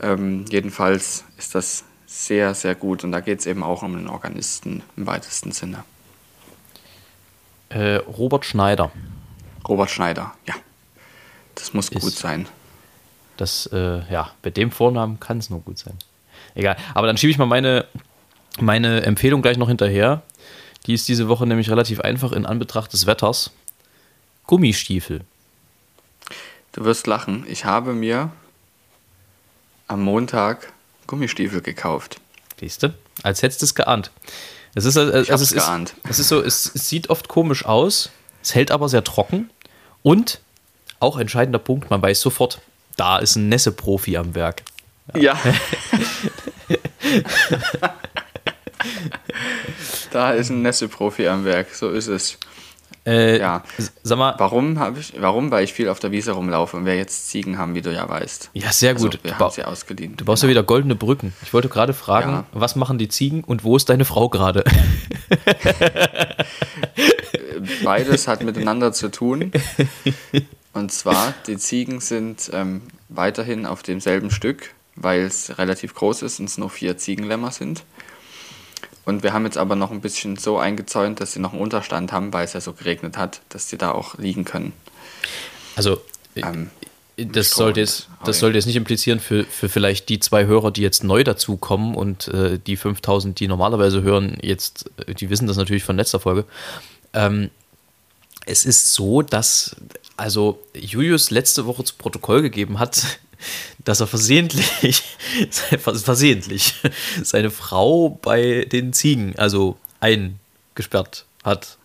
[0.00, 4.06] Ähm, jedenfalls ist das sehr, sehr gut und da geht es eben auch um den
[4.08, 5.82] Organisten im weitesten Sinne.
[7.70, 8.92] Äh, Robert Schneider.
[9.66, 10.54] Robert Schneider, ja.
[11.56, 12.46] Das muss Ist- gut sein.
[13.36, 15.94] Das, äh, ja, bei dem Vornamen kann es nur gut sein.
[16.54, 16.76] Egal.
[16.94, 17.84] Aber dann schiebe ich mal meine,
[18.60, 20.22] meine Empfehlung gleich noch hinterher.
[20.86, 23.50] Die ist diese Woche nämlich relativ einfach in Anbetracht des Wetters.
[24.46, 25.22] Gummistiefel.
[26.72, 27.44] Du wirst lachen.
[27.48, 28.30] Ich habe mir
[29.88, 30.72] am Montag
[31.06, 32.20] Gummistiefel gekauft.
[32.60, 32.94] Siehst du?
[33.22, 34.10] Als hättest du es geahnt.
[34.74, 35.94] Es ist, äh, Ich also es ist, geahnt.
[36.08, 38.10] Es ist so, es, es sieht oft komisch aus,
[38.42, 39.50] es hält aber sehr trocken
[40.02, 40.40] und
[41.00, 42.60] auch entscheidender Punkt, man weiß sofort,
[42.96, 44.62] da ist ein Nässe-Profi am Werk.
[45.14, 45.38] Ja.
[50.16, 52.38] da ist ein Nässe-Profi am Werk, so ist es.
[53.04, 53.62] Äh, Ja.
[54.02, 55.12] Sag mal, Warum habe ich?
[55.18, 55.50] Warum?
[55.50, 58.08] Weil ich viel auf der Wiese rumlaufe und wir jetzt Ziegen haben, wie du ja
[58.08, 58.50] weißt.
[58.54, 59.22] ja, sehr Also, gut.
[59.22, 60.16] wir du, haben sie ausgeliehen.
[60.16, 61.34] du baust ja wieder goldene Brücken.
[61.42, 62.44] Ich wollte gerade fragen, Ja.
[62.52, 64.64] was machen die Ziegen und wo ist deine Frau gerade?
[67.84, 69.50] Beides hat miteinander zu tun.
[70.72, 76.38] Und zwar, die Ziegen sind ähm, weiterhin auf demselben Stück, weil es relativ groß ist
[76.40, 77.84] und es nur vier Ziegenlämmer sind.
[79.06, 82.12] Und wir haben jetzt aber noch ein bisschen so eingezäunt, dass sie noch einen Unterstand
[82.12, 84.72] haben, weil es ja so geregnet hat, dass sie da auch liegen können.
[85.76, 86.02] Also,
[86.34, 86.70] äh, Ähm,
[87.16, 90.82] das sollte, jetzt, das sollte jetzt nicht implizieren für, für vielleicht die zwei Hörer, die
[90.82, 95.56] jetzt neu dazukommen und äh, die 5000, die normalerweise hören, jetzt, äh, die wissen das
[95.56, 96.44] natürlich von letzter Folge.
[97.14, 97.50] Ähm,
[98.44, 99.76] es ist so, dass
[100.16, 103.18] also Julius letzte Woche zu Protokoll gegeben hat,
[103.84, 105.02] dass er versehentlich,
[105.78, 106.74] versehentlich
[107.22, 111.64] seine Frau bei den Ziegen, also eingesperrt hat.
[111.64, 111.76] soll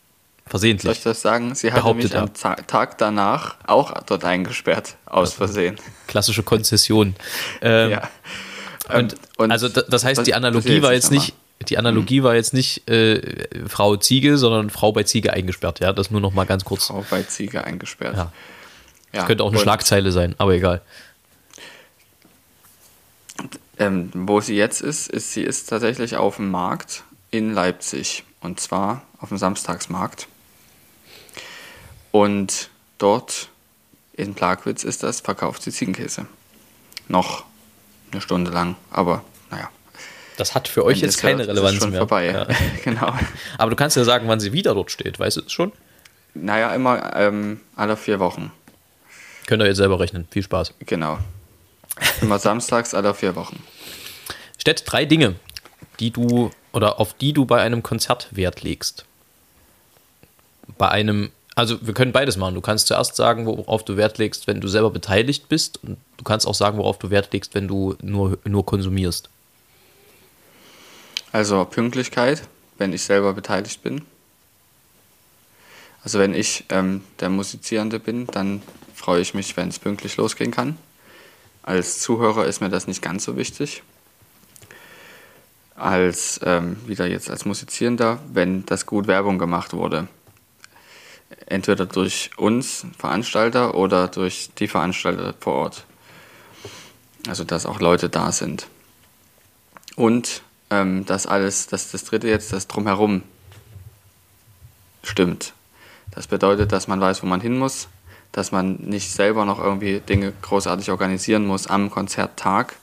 [0.47, 0.91] Versehentlich.
[0.97, 1.55] ich das sagen?
[1.55, 5.77] Sie hatte Behauptet mich am Ta Tag danach auch dort eingesperrt, aus Versehen.
[6.07, 7.15] Klassische Konzession.
[7.61, 8.09] Ähm, ja.
[8.93, 11.33] Und, Ähm, und also da- das heißt, das- die das Analogie jetzt war jetzt nicht,
[11.69, 13.21] die Analogie war jetzt nicht äh,
[13.67, 15.79] Frau Ziege, sondern Frau bei Ziege eingesperrt.
[15.79, 16.87] Ja, das nur noch mal ganz kurz.
[16.87, 18.17] Frau bei Ziege eingesperrt.
[18.17, 18.31] Ja.
[19.13, 20.81] Ja, Könnte auch eine Schlagzeile sein, aber egal.
[23.81, 28.23] Ähm, wo sie jetzt ist, ist, sie ist tatsächlich auf dem Markt in Leipzig.
[28.39, 30.27] Und zwar auf dem Samstagsmarkt.
[32.11, 33.49] Und dort
[34.13, 36.27] in Plagwitz ist das, verkauft sie Ziegenkäse.
[37.07, 37.43] Noch
[38.11, 39.69] eine Stunde lang, aber naja.
[40.37, 41.99] Das hat für euch wenn jetzt keine hört, ist Relevanz schon mehr.
[42.01, 42.27] vorbei.
[42.27, 42.47] Ja.
[42.83, 43.15] genau.
[43.57, 45.17] Aber du kannst ja sagen, wann sie wieder dort steht.
[45.17, 45.71] Weißt du es schon?
[46.35, 48.51] Naja, immer ähm, alle vier Wochen.
[49.47, 50.27] Könnt ihr jetzt selber rechnen.
[50.29, 50.75] Viel Spaß.
[50.85, 51.17] Genau.
[52.21, 53.61] Immer samstags alle vier Wochen.
[54.57, 55.35] Stett drei Dinge,
[55.99, 59.05] die du oder auf die du bei einem Konzert Wert legst.
[60.77, 62.55] Bei einem, also wir können beides machen.
[62.55, 65.83] Du kannst zuerst sagen, worauf du Wert legst, wenn du selber beteiligt bist.
[65.83, 69.29] Und du kannst auch sagen, worauf du Wert legst, wenn du nur, nur konsumierst.
[71.31, 72.43] Also Pünktlichkeit,
[72.77, 74.05] wenn ich selber beteiligt bin.
[76.03, 78.61] Also wenn ich ähm, der Musizierende bin, dann
[78.95, 80.77] freue ich mich, wenn es pünktlich losgehen kann.
[81.63, 83.83] Als Zuhörer ist mir das nicht ganz so wichtig.
[85.75, 90.07] Als ähm, wieder jetzt als Musizierender, wenn das gut Werbung gemacht wurde.
[91.45, 95.85] Entweder durch uns Veranstalter oder durch die Veranstalter vor Ort.
[97.27, 98.67] Also dass auch Leute da sind.
[99.95, 103.23] Und ähm, das alles, das, das dritte jetzt, das drumherum
[105.03, 105.53] stimmt.
[106.11, 107.87] Das bedeutet, dass man weiß, wo man hin muss,
[108.31, 112.75] dass man nicht selber noch irgendwie Dinge großartig organisieren muss am Konzerttag,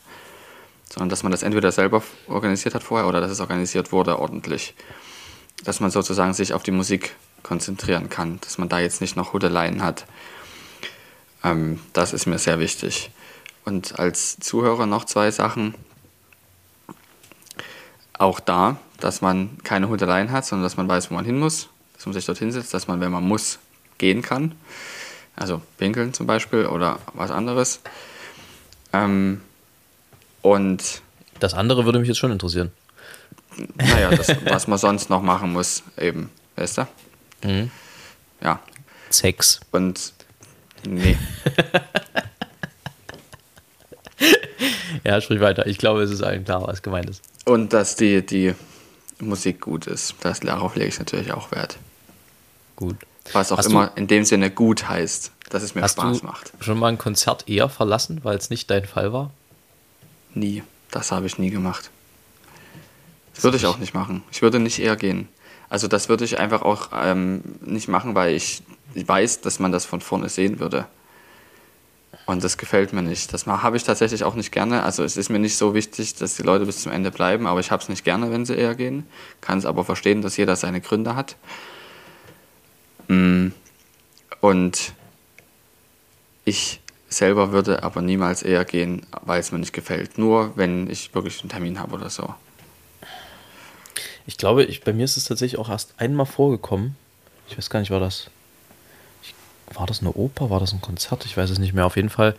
[0.93, 4.75] sondern dass man das entweder selber organisiert hat vorher oder dass es organisiert wurde ordentlich.
[5.65, 9.33] Dass man sozusagen sich auf die Musik konzentrieren kann, dass man da jetzt nicht noch
[9.33, 10.07] Hudeleien hat.
[11.45, 13.11] Ähm, das ist mir sehr wichtig.
[13.65, 15.75] Und als Zuhörer noch zwei Sachen
[18.15, 21.69] auch da, dass man keine Hudeleien hat, sondern dass man weiß, wo man hin muss,
[21.95, 23.59] dass man sich dorthin setzt, dass man, wenn man muss,
[23.99, 24.55] gehen kann.
[25.39, 27.81] Also pinkeln zum Beispiel oder was anderes.
[28.93, 29.41] Ähm,
[30.43, 31.03] und
[31.41, 32.73] Das andere würde mich jetzt schon interessieren.
[33.77, 36.87] naja, das, was man sonst noch machen muss, eben, weißt du?
[37.45, 37.71] Mhm.
[38.41, 38.61] Ja,
[39.11, 39.61] Sex.
[39.73, 40.13] und
[40.87, 41.17] nee,
[45.05, 45.67] Ja, sprich weiter.
[45.67, 47.23] Ich glaube, es ist allen klar, was gemeint ist.
[47.45, 48.55] und dass die, die
[49.21, 50.15] Musik gut ist.
[50.21, 51.79] Das, darauf lege ich natürlich auch Wert.
[52.77, 52.97] Gut.
[53.33, 56.27] Was auch Hast immer in dem Sinne gut heißt, dass es mir Hast Spaß du
[56.27, 56.53] macht.
[56.61, 59.31] schon mal ein Konzert eher verlassen, weil es nicht dein Fall war?
[60.35, 60.63] Nie.
[60.91, 61.91] Das habe ich nie gemacht.
[63.35, 64.23] Das würde ich auch nicht machen.
[64.33, 65.29] Ich würde nicht eher gehen.
[65.69, 68.63] Also das würde ich einfach auch ähm, nicht machen, weil ich
[68.95, 70.87] weiß, dass man das von vorne sehen würde.
[72.27, 73.33] Und das gefällt mir nicht.
[73.33, 74.83] Das habe ich tatsächlich auch nicht gerne.
[74.83, 77.61] Also es ist mir nicht so wichtig, dass die Leute bis zum Ende bleiben, aber
[77.61, 79.07] ich habe es nicht gerne, wenn sie eher gehen.
[79.41, 81.37] Kann es aber verstehen, dass jeder seine Gründe hat.
[83.09, 83.49] Mm.
[84.41, 84.93] Und
[86.45, 90.19] ich selber würde aber niemals eher gehen, weil es mir nicht gefällt.
[90.19, 92.35] Nur wenn ich wirklich einen Termin habe oder so.
[94.27, 96.97] Ich glaube, ich, bei mir ist es tatsächlich auch erst einmal vorgekommen.
[97.49, 98.31] Ich weiß gar nicht, war das.
[99.73, 100.51] War das eine Oper?
[100.51, 101.25] War das ein Konzert?
[101.25, 101.87] Ich weiß es nicht mehr.
[101.87, 102.35] Auf jeden Fall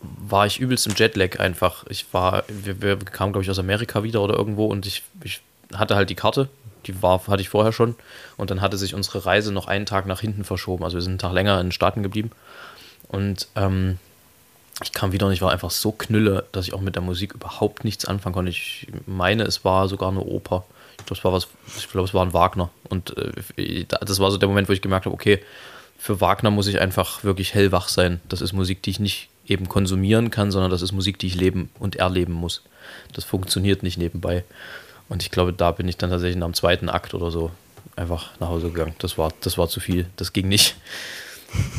[0.00, 1.84] war ich übelst im Jetlag einfach.
[1.88, 5.42] Ich war, wir, wir kamen, glaube ich, aus Amerika wieder oder irgendwo und ich, ich
[5.74, 6.48] hatte halt die Karte.
[6.86, 7.94] Die war, hatte ich vorher schon.
[8.36, 10.84] Und dann hatte sich unsere Reise noch einen Tag nach hinten verschoben.
[10.84, 12.30] Also wir sind einen Tag länger in den Staaten geblieben.
[13.08, 13.98] Und ähm,
[14.82, 17.34] ich kam wieder und ich war einfach so knülle, dass ich auch mit der Musik
[17.34, 18.50] überhaupt nichts anfangen konnte.
[18.50, 20.64] Ich meine, es war sogar eine Oper.
[20.98, 22.70] Ich glaube, es war was, ich glaube, es war ein Wagner.
[22.88, 23.16] Und
[23.56, 25.40] äh, das war so der Moment, wo ich gemerkt habe, okay,
[25.98, 28.20] für Wagner muss ich einfach wirklich hellwach sein.
[28.28, 31.34] Das ist Musik, die ich nicht eben konsumieren kann, sondern das ist Musik, die ich
[31.34, 32.62] leben und erleben muss.
[33.12, 34.44] Das funktioniert nicht nebenbei.
[35.08, 37.50] Und ich glaube, da bin ich dann tatsächlich nach dem zweiten Akt oder so
[37.96, 38.94] einfach nach Hause gegangen.
[38.98, 40.06] Das war, das war zu viel.
[40.16, 40.76] Das ging nicht.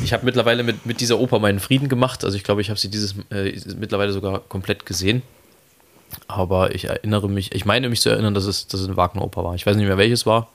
[0.04, 2.24] Ich habe mittlerweile mit, mit dieser Oper meinen Frieden gemacht.
[2.24, 5.22] Also ich glaube, ich habe sie dieses äh, mittlerweile sogar komplett gesehen.
[6.28, 9.42] Aber ich erinnere mich, ich meine mich zu erinnern, dass es, dass es eine Wagner-Oper
[9.42, 9.54] war.
[9.54, 10.48] Ich weiß nicht mehr, welches war,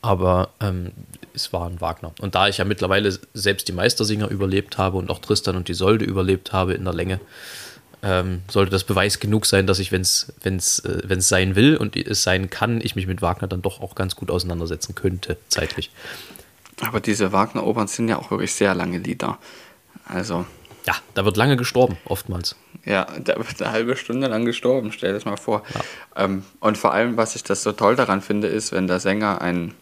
[0.00, 0.92] aber ähm,
[1.34, 2.12] es war ein Wagner.
[2.20, 5.74] Und da ich ja mittlerweile selbst die Meistersinger überlebt habe und auch Tristan und die
[5.74, 7.20] Solde überlebt habe in der Länge,
[8.06, 12.22] ähm, sollte das Beweis genug sein, dass ich, wenn es äh, sein will und es
[12.22, 15.90] sein kann, ich mich mit Wagner dann doch auch ganz gut auseinandersetzen könnte, zeitlich.
[16.80, 19.38] Aber diese Wagner-Opern sind ja auch wirklich sehr lange Lieder.
[20.06, 20.46] Also,
[20.86, 22.54] Ja, da wird lange gestorben, oftmals.
[22.84, 25.64] ja, da wird eine halbe Stunde lang gestorben, stell dir das mal vor.
[26.14, 29.40] Ähm, und vor allem, was ich das so toll daran finde, ist, wenn der Sänger
[29.40, 29.74] ein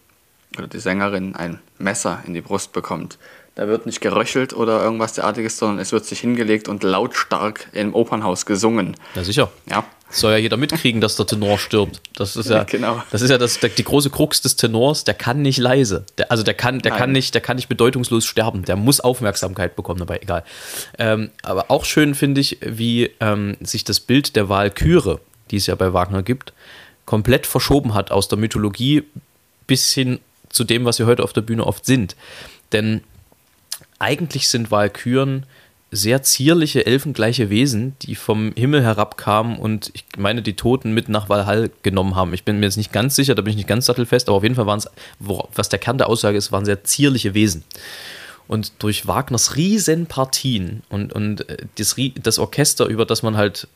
[0.57, 3.19] oder die Sängerin ein Messer in die Brust bekommt.
[3.57, 7.95] Da wird nicht geröchelt oder irgendwas derartiges, sondern es wird sich hingelegt und lautstark im
[7.95, 8.97] Opernhaus gesungen.
[9.15, 9.53] Ja, sicher.
[9.71, 12.01] Ja, Das soll ja jeder mitkriegen, dass der Tenor stirbt.
[12.17, 13.01] Das ist ja, Genau.
[13.13, 16.05] das ist ja das, der, die große Krux des Tenors, der kann nicht leise.
[16.19, 16.99] Der, also der kann, der Nein.
[16.99, 18.65] kann nicht, der kann nicht bedeutungslos sterben.
[18.65, 20.43] Der muss Aufmerksamkeit bekommen dabei, egal.
[20.99, 25.21] Ähm, aber auch schön finde ich, wie ähm, sich das Bild der Walküre,
[25.53, 26.53] die es ja bei Wagner gibt,
[27.07, 29.05] komplett verschoben hat aus der Mythologie
[29.69, 32.17] bis hin zu dem, was wir heute auf der Bühne oft sind.
[32.73, 33.03] Denn
[33.99, 35.47] eigentlich sind Walküren
[35.91, 41.29] sehr zierliche, elfengleiche Wesen, die vom Himmel herabkamen und ich meine, die Toten mit nach
[41.29, 42.35] Valhall genommen haben.
[42.35, 44.43] Ich bin mir jetzt nicht ganz sicher, da bin ich nicht ganz sattelfest, aber auf
[44.43, 47.63] jeden Fall waren es, was der Kern der Aussage ist, waren sehr zierliche Wesen.
[48.49, 53.69] Und durch Wagners Riesenpartien und, und äh, das, das Orchester, über das man halt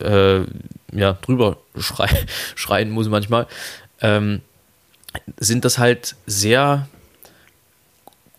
[0.00, 0.40] äh,
[0.92, 2.08] ja, drüber schrei
[2.56, 3.46] schreien muss manchmal,
[4.00, 4.40] ähm,
[5.38, 6.88] sind das halt sehr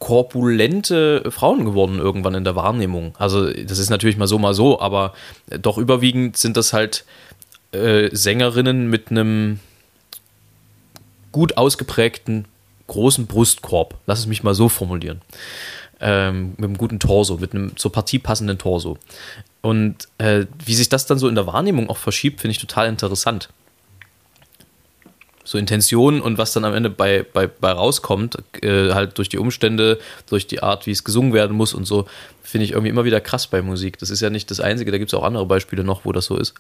[0.02, 3.14] korpulente Frauen geworden irgendwann in der Wahrnehmung.
[3.20, 5.14] Also das ist natürlich mal so, mal so, aber
[5.62, 7.06] doch überwiegend sind das halt
[7.72, 9.60] äh, Sängerinnen mit einem
[11.32, 12.46] gut ausgeprägten
[12.88, 13.94] großen Brustkorb.
[14.08, 15.22] Lass es mich mal so formulieren.
[16.00, 18.98] Ähm, mit einem guten Torso, mit einem zur Partie passenden Torso.
[19.62, 22.90] Und äh, wie sich das dann so in der Wahrnehmung auch verschiebt, finde ich total
[22.90, 23.50] interessant
[25.44, 29.38] so Intention und was dann am Ende bei, bei, bei rauskommt, äh, halt durch die
[29.38, 30.00] Umstände,
[30.30, 32.06] durch die Art, wie es gesungen werden muss und so,
[32.44, 33.98] finde ich irgendwie immer wieder krass bei Musik.
[33.98, 36.26] Das ist ja nicht das Einzige, da gibt es auch andere Beispiele noch, wo das
[36.26, 36.54] so ist.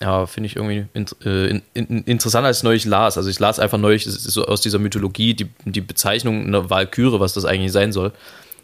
[0.00, 0.86] Ja, finde ich irgendwie
[1.24, 3.16] äh, in, in, interessant, als ich neulich las.
[3.18, 7.34] Also ich las einfach neulich so aus dieser Mythologie die, die Bezeichnung einer Walküre, was
[7.34, 8.12] das eigentlich sein soll.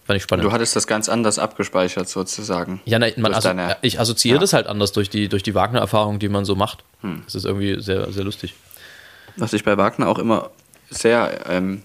[0.07, 0.47] Fand ich spannend.
[0.47, 2.81] du hattest das ganz anders abgespeichert sozusagen.
[2.87, 4.41] Ja, nein, man Durch asso deine- ich assoziiere Ja.
[4.41, 6.83] das halt anders durch die, durch die Wagner-Erfahrung, die man so macht.
[7.27, 8.55] Das ist irgendwie sehr, sehr lustig.
[9.39, 10.51] Was ich bei Wagner auch immer
[10.91, 11.83] sehr, ähm,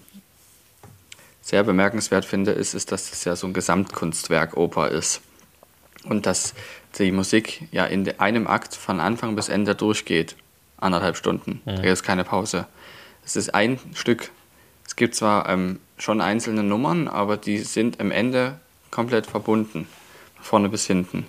[1.40, 5.20] sehr bemerkenswert finde, ist, ist, dass es ja so ein Gesamtkunstwerk Oper ist.
[6.04, 6.54] Und dass
[6.98, 10.36] die Musik ja in einem Akt von Anfang bis Ende durchgeht.
[10.76, 11.62] Anderthalb Stunden.
[11.64, 12.66] Da gibt es keine Pause.
[13.24, 14.30] Es ist ein Stück.
[14.86, 18.58] Es gibt zwar ähm, schon einzelne Nummern, aber die sind am Ende
[18.90, 19.86] komplett verbunden.
[20.34, 21.26] Von vorne bis hinten.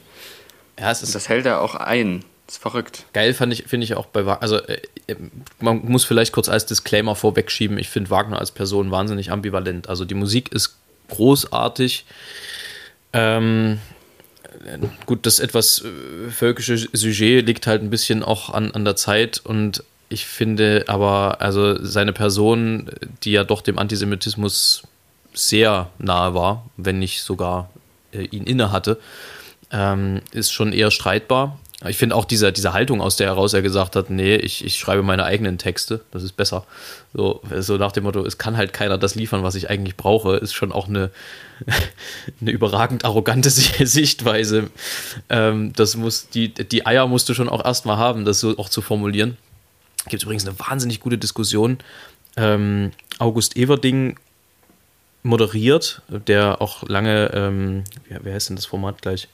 [0.77, 2.25] Ja, das hält er auch ein.
[2.45, 3.05] Das ist verrückt.
[3.13, 4.41] Geil fand ich, finde ich auch bei Wagner.
[4.41, 5.15] Also, äh, äh,
[5.59, 9.89] man muss vielleicht kurz als Disclaimer vorwegschieben: Ich finde Wagner als Person wahnsinnig ambivalent.
[9.89, 10.75] Also, die Musik ist
[11.09, 12.05] großartig.
[13.13, 13.79] Ähm,
[15.05, 19.41] gut, das etwas äh, völkische Sujet liegt halt ein bisschen auch an, an der Zeit
[19.43, 22.91] und ich finde aber, also seine Person,
[23.23, 24.83] die ja doch dem Antisemitismus
[25.33, 27.69] sehr nahe war, wenn nicht sogar
[28.11, 28.99] äh, ihn inne hatte,
[29.71, 31.59] ähm, ist schon eher streitbar.
[31.83, 34.79] Ich finde auch diese, diese Haltung, aus der heraus er gesagt hat, nee, ich, ich
[34.79, 36.65] schreibe meine eigenen Texte, das ist besser.
[37.13, 40.37] So, so nach dem Motto, es kann halt keiner das liefern, was ich eigentlich brauche,
[40.37, 41.11] ist schon auch eine,
[42.41, 44.69] eine überragend arrogante Sichtweise.
[45.29, 48.69] Ähm, das muss, die, die Eier musst du schon auch erstmal haben, das so auch
[48.69, 49.35] zu formulieren.
[50.05, 51.79] Gibt es übrigens eine wahnsinnig gute Diskussion.
[52.37, 54.17] Ähm, August Everding
[55.23, 59.27] moderiert, der auch lange, ähm, wie, wie heißt denn das Format gleich?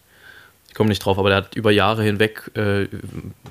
[0.71, 2.87] Ich komme nicht drauf, aber der hat über Jahre hinweg äh,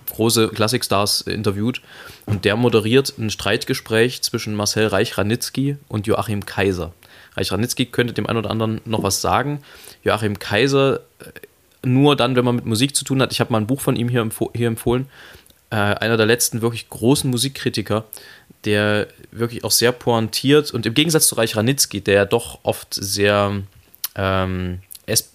[0.08, 1.82] große Klassikstars interviewt
[2.24, 6.94] und der moderiert ein Streitgespräch zwischen Marcel Reich-Ranitzky und Joachim Kaiser.
[7.36, 9.60] Reich-Ranitzky könnte dem einen oder anderen noch was sagen.
[10.02, 13.32] Joachim Kaiser äh, nur dann, wenn man mit Musik zu tun hat.
[13.32, 15.06] Ich habe mal ein Buch von ihm hier, empf hier empfohlen.
[15.68, 18.06] Äh, einer der letzten wirklich großen Musikkritiker,
[18.64, 23.60] der wirklich auch sehr pointiert und im Gegensatz zu Reich Ranitzky, der doch oft sehr
[24.16, 24.80] ähm,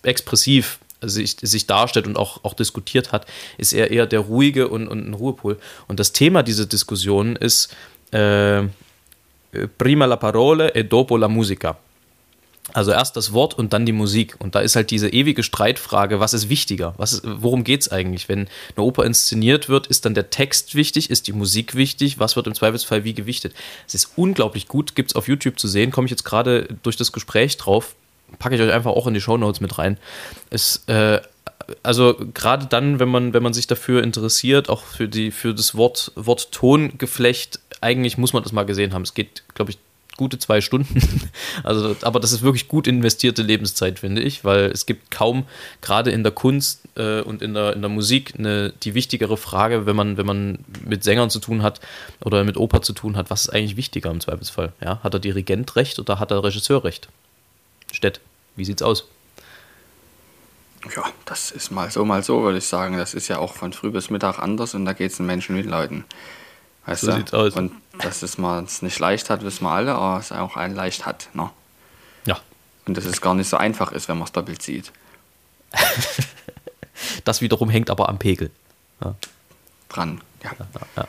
[0.01, 0.79] expressiv
[1.09, 3.25] sich, sich darstellt und auch, auch diskutiert hat,
[3.57, 5.57] ist er eher der ruhige und, und ein Ruhepol.
[5.87, 7.75] Und das Thema dieser Diskussion ist
[8.11, 8.63] äh,
[9.77, 11.77] prima la parole e dopo la musica.
[12.73, 14.35] Also erst das Wort und dann die Musik.
[14.39, 16.95] Und da ist halt diese ewige Streitfrage, was ist wichtiger?
[16.97, 18.27] Was ist, worum geht es eigentlich?
[18.27, 21.11] Wenn eine Oper inszeniert wird, ist dann der Text wichtig?
[21.11, 22.17] Ist die Musik wichtig?
[22.17, 23.53] Was wird im Zweifelsfall wie gewichtet?
[23.87, 25.91] Es ist unglaublich gut, gibt es auf YouTube zu sehen.
[25.91, 27.95] Komme ich jetzt gerade durch das Gespräch drauf
[28.39, 29.97] packe ich euch einfach auch in die Show Notes mit rein.
[30.49, 31.21] Ist, äh,
[31.83, 35.75] also gerade dann, wenn man, wenn man sich dafür interessiert, auch für, die, für das
[35.75, 39.03] Wort, Wort Tongeflecht, eigentlich muss man das mal gesehen haben.
[39.03, 39.79] Es geht, glaube ich,
[40.17, 41.01] gute zwei Stunden.
[41.63, 45.45] Also, aber das ist wirklich gut investierte Lebenszeit, finde ich, weil es gibt kaum,
[45.81, 49.85] gerade in der Kunst äh, und in der, in der Musik, eine, die wichtigere Frage,
[49.85, 51.79] wenn man, wenn man mit Sängern zu tun hat
[52.23, 54.73] oder mit Oper zu tun hat, was ist eigentlich wichtiger im Zweifelsfall?
[54.83, 54.99] Ja?
[55.01, 57.07] Hat der Dirigent recht oder hat der Regisseur recht?
[57.95, 58.19] Stett,
[58.55, 59.07] wie sieht's aus?
[60.95, 62.97] Ja, das ist mal so, mal so, würde ich sagen.
[62.97, 65.55] Das ist ja auch von früh bis Mittag anders und da geht es den Menschen
[65.55, 66.05] mit Leuten.
[66.85, 67.17] Weißt so du?
[67.17, 67.55] sieht's aus.
[67.55, 70.75] Und dass es man es nicht leicht hat, wissen wir alle, aber es auch einen
[70.75, 71.29] leicht hat.
[71.33, 71.49] Ne?
[72.25, 72.39] Ja.
[72.85, 74.91] Und dass es gar nicht so einfach ist, wenn man es doppelt sieht.
[77.23, 78.51] das wiederum hängt aber am Pegel.
[79.01, 79.15] Ja.
[79.89, 80.51] Dran, ja.
[80.59, 81.07] ja, ja.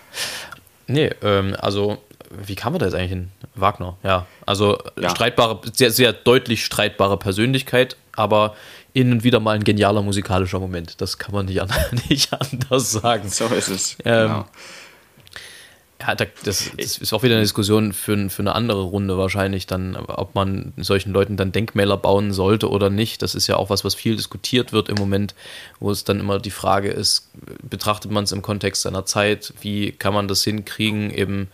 [0.87, 2.01] Nee, ähm, also
[2.31, 3.31] wie kam man da jetzt eigentlich hin?
[3.55, 4.27] Wagner, ja.
[4.45, 5.11] Also ja.
[5.11, 8.55] streitbare, sehr, sehr deutlich streitbare Persönlichkeit, aber
[8.95, 11.01] und wieder mal ein genialer musikalischer Moment.
[11.01, 11.69] Das kann man nicht, an,
[12.09, 13.29] nicht anders sagen.
[13.29, 13.97] So ist es.
[14.05, 14.47] Ähm, genau.
[16.01, 19.97] Ja, das, das, ist auch wieder eine Diskussion für, für eine andere Runde wahrscheinlich dann,
[19.97, 23.23] ob man solchen Leuten dann Denkmäler bauen sollte oder nicht.
[23.23, 25.35] Das ist ja auch was, was viel diskutiert wird im Moment,
[25.81, 27.31] wo es dann immer die Frage ist,
[27.63, 31.49] betrachtet man es im Kontext seiner Zeit, wie kann man das hinkriegen, eben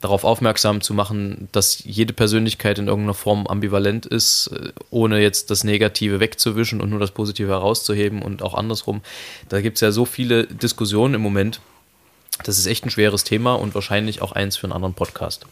[0.00, 4.50] darauf aufmerksam zu machen, dass jede Persönlichkeit in irgendeiner Form ambivalent ist,
[4.90, 9.02] ohne jetzt das Negative wegzuwischen und nur das Positive herauszuheben und auch andersrum.
[9.48, 11.60] Da gibt es ja so viele Diskussionen im Moment.
[12.44, 15.46] Das ist echt ein schweres Thema und wahrscheinlich auch eins für einen anderen Podcast.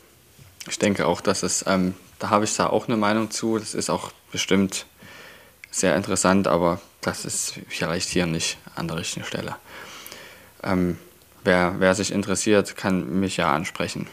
[0.68, 3.58] Ich denke auch, dass es, ähm, da habe ich da auch eine Meinung zu.
[3.58, 4.86] Das ist auch bestimmt
[5.70, 9.56] sehr interessant, aber das ist vielleicht hier nicht an der richtigen Stelle.
[10.62, 10.98] Ähm,
[11.44, 14.06] wer, wer sich interessiert, kann mich ja ansprechen.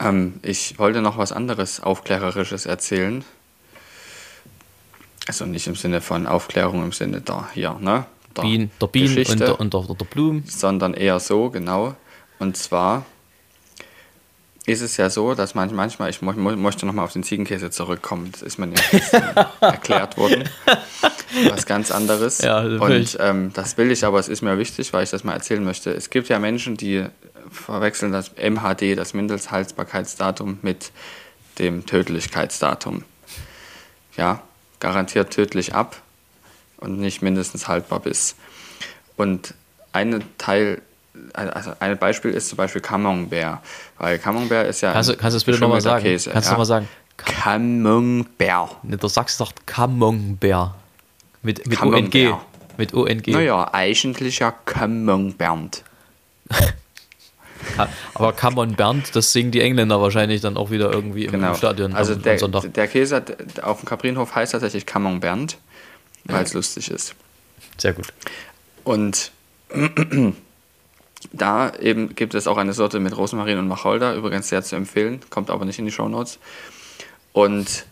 [0.00, 3.24] Ähm, ich wollte noch was anderes Aufklärerisches erzählen.
[5.26, 8.06] Also nicht im Sinne von Aufklärung im Sinne da hier, ne?
[8.36, 10.44] Der, Bien, der Bienen und der, und der, der Blumen.
[10.46, 11.94] Sondern eher so, genau.
[12.38, 13.04] Und zwar
[14.66, 18.30] ist es ja so, dass man manchmal, ich mo möchte nochmal auf den Ziegenkäse zurückkommen,
[18.32, 18.82] das ist mir nicht
[19.60, 20.48] erklärt worden.
[21.48, 22.40] Was ganz anderes.
[22.40, 25.32] Ja, und ähm, das will ich, aber es ist mir wichtig, weil ich das mal
[25.32, 25.90] erzählen möchte.
[25.92, 27.06] Es gibt ja Menschen, die
[27.50, 30.92] verwechseln das MHD, das Mindesthaltbarkeitsdatum, mit
[31.58, 33.04] dem Tödlichkeitsdatum.
[34.16, 34.42] Ja,
[34.80, 35.96] garantiert tödlich ab
[36.78, 38.36] und nicht mindestens haltbar bis.
[39.16, 39.54] Und
[39.92, 40.80] ein Teil,
[41.34, 43.60] also ein Beispiel ist zum Beispiel Camembert,
[43.98, 44.92] weil Camembert ist ja.
[44.92, 46.02] Kannst, du, kannst du das bitte nochmal sagen?
[46.02, 46.52] Käse, kannst du ja?
[46.52, 46.88] nochmal sagen?
[47.16, 48.82] Camembert.
[48.84, 50.74] Ne, der Sachs sagt Camembert.
[51.42, 52.38] Mit, mit ONG.
[52.76, 53.26] Mit ONG.
[53.26, 55.84] Naja, eigentlich ja Camembert.
[58.14, 61.54] Aber Camon Bernd, das singen die Engländer wahrscheinlich dann auch wieder irgendwie im genau.
[61.54, 61.94] Stadion.
[61.94, 63.22] Also am, der, am der Käse
[63.62, 65.58] auf dem Kaprinhof heißt tatsächlich Camon Bernd,
[66.24, 66.58] weil es ja.
[66.58, 67.14] lustig ist.
[67.78, 68.06] Sehr gut.
[68.84, 69.32] Und
[71.32, 75.20] da eben gibt es auch eine Sorte mit Rosmarin und Wacholder, übrigens sehr zu empfehlen,
[75.30, 76.38] kommt aber nicht in die Show Notes.
[77.32, 77.84] Und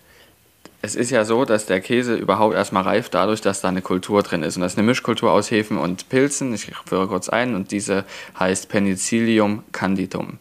[0.80, 4.22] es ist ja so, dass der Käse überhaupt erstmal reift, dadurch, dass da eine Kultur
[4.22, 4.56] drin ist.
[4.56, 6.54] Und das ist eine Mischkultur aus Hefen und Pilzen.
[6.54, 8.04] Ich führe kurz ein und diese
[8.38, 10.38] heißt Penicillium candidum.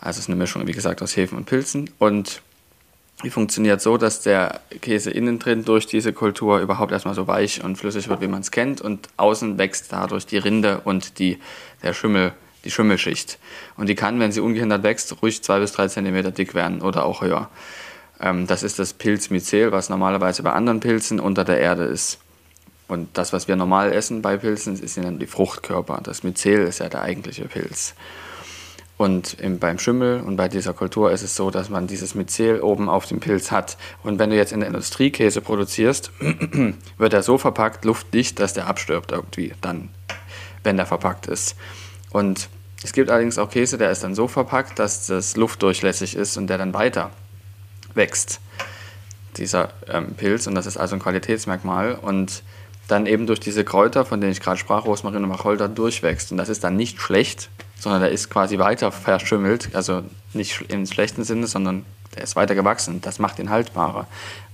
[0.00, 1.90] Also es ist eine Mischung, wie gesagt, aus Hefen und Pilzen.
[1.98, 2.40] Und
[3.22, 7.62] die funktioniert so, dass der Käse innen drin durch diese Kultur überhaupt erstmal so weich
[7.62, 8.80] und flüssig wird, wie man es kennt.
[8.80, 11.38] Und außen wächst dadurch die Rinde und die,
[11.82, 12.32] der Schimmel,
[12.64, 13.38] die Schimmelschicht.
[13.76, 17.04] Und die kann, wenn sie ungehindert wächst, ruhig zwei bis drei Zentimeter dick werden oder
[17.04, 17.50] auch höher.
[18.22, 22.18] Ähm, das ist das Pilz Myzel, was normalerweise bei anderen Pilzen unter der Erde ist.
[22.88, 26.00] Und das, was wir normal essen bei Pilzen, ist dann die Fruchtkörper.
[26.02, 27.94] Das Myzel ist ja der eigentliche Pilz.
[28.98, 32.60] Und im, beim Schimmel und bei dieser Kultur ist es so, dass man dieses Myzel
[32.60, 33.76] oben auf dem Pilz hat.
[34.04, 36.12] Und wenn du jetzt in der Industrie Käse produzierst,
[36.98, 39.88] wird er so verpackt, luftdicht, dass der abstirbt irgendwie dann,
[40.62, 41.56] wenn der verpackt ist.
[42.10, 42.48] Und
[42.84, 46.48] es gibt allerdings auch Käse, der ist dann so verpackt, dass das luftdurchlässig ist und
[46.48, 47.10] der dann weiter
[47.94, 48.40] wächst,
[49.36, 50.46] dieser ähm, Pilz.
[50.46, 51.94] Und das ist also ein Qualitätsmerkmal.
[51.94, 52.42] Und
[52.88, 56.32] dann eben durch diese Kräuter, von denen ich gerade sprach, Rosmarin und Wacholder, durchwächst.
[56.32, 59.70] Und das ist dann nicht schlecht, sondern der ist quasi weiter verschimmelt.
[59.74, 61.84] Also nicht im schlechten Sinne, sondern
[62.14, 63.00] der ist weiter gewachsen.
[63.00, 64.06] Das macht ihn haltbarer,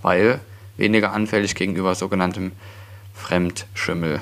[0.03, 0.41] weil
[0.77, 2.53] weniger anfällig gegenüber sogenanntem
[3.15, 4.21] Fremdschimmel.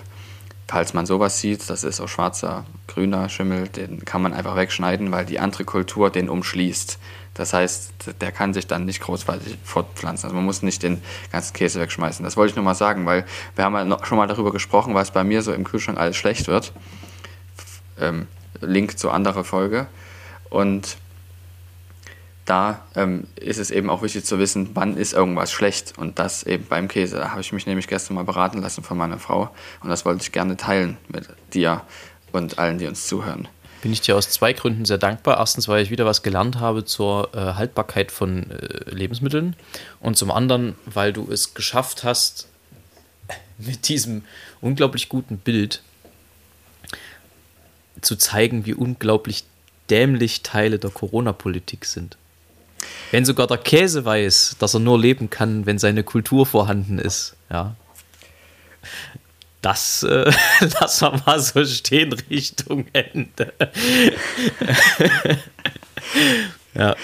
[0.68, 5.12] Falls man sowas sieht, das ist so schwarzer, grüner Schimmel, den kann man einfach wegschneiden,
[5.12, 6.98] weil die andere Kultur den umschließt.
[7.34, 10.26] Das heißt, der kann sich dann nicht großartig fortpflanzen.
[10.26, 12.24] Also man muss nicht den ganzen Käse wegschmeißen.
[12.24, 15.12] Das wollte ich nur mal sagen, weil wir haben ja schon mal darüber gesprochen, was
[15.12, 16.72] bei mir so im Kühlschrank alles schlecht wird.
[18.00, 18.26] Ähm,
[18.60, 19.86] Link zu anderer Folge.
[20.48, 20.96] Und
[22.46, 25.94] da ähm, ist es eben auch wichtig zu wissen, wann ist irgendwas schlecht.
[25.98, 27.16] Und das eben beim Käse.
[27.16, 29.50] Da habe ich mich nämlich gestern mal beraten lassen von meiner Frau.
[29.82, 31.82] Und das wollte ich gerne teilen mit dir
[32.32, 33.48] und allen, die uns zuhören
[33.82, 35.38] bin ich dir aus zwei Gründen sehr dankbar.
[35.38, 39.54] Erstens, weil ich wieder was gelernt habe zur äh, Haltbarkeit von äh, Lebensmitteln.
[40.00, 42.48] Und zum anderen, weil du es geschafft hast,
[43.58, 44.24] mit diesem
[44.60, 45.84] unglaublich guten Bild
[48.00, 49.44] zu zeigen, wie unglaublich
[49.88, 52.16] dämlich Teile der Corona-Politik sind.
[53.10, 57.36] Wenn sogar der Käse weiß, dass er nur leben kann, wenn seine Kultur vorhanden ist,
[57.50, 57.76] ja,
[59.62, 60.30] das äh,
[60.80, 63.52] lassen wir mal so stehen Richtung Ende.
[66.74, 66.94] ja.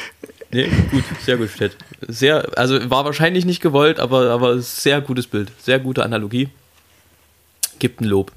[0.53, 1.77] Nee, gut, sehr gut, Stett.
[2.07, 5.51] Sehr, also war wahrscheinlich nicht gewollt, aber, aber sehr gutes Bild.
[5.61, 6.51] Sehr gute Analogie.
[7.79, 8.31] Gibt ein Lob.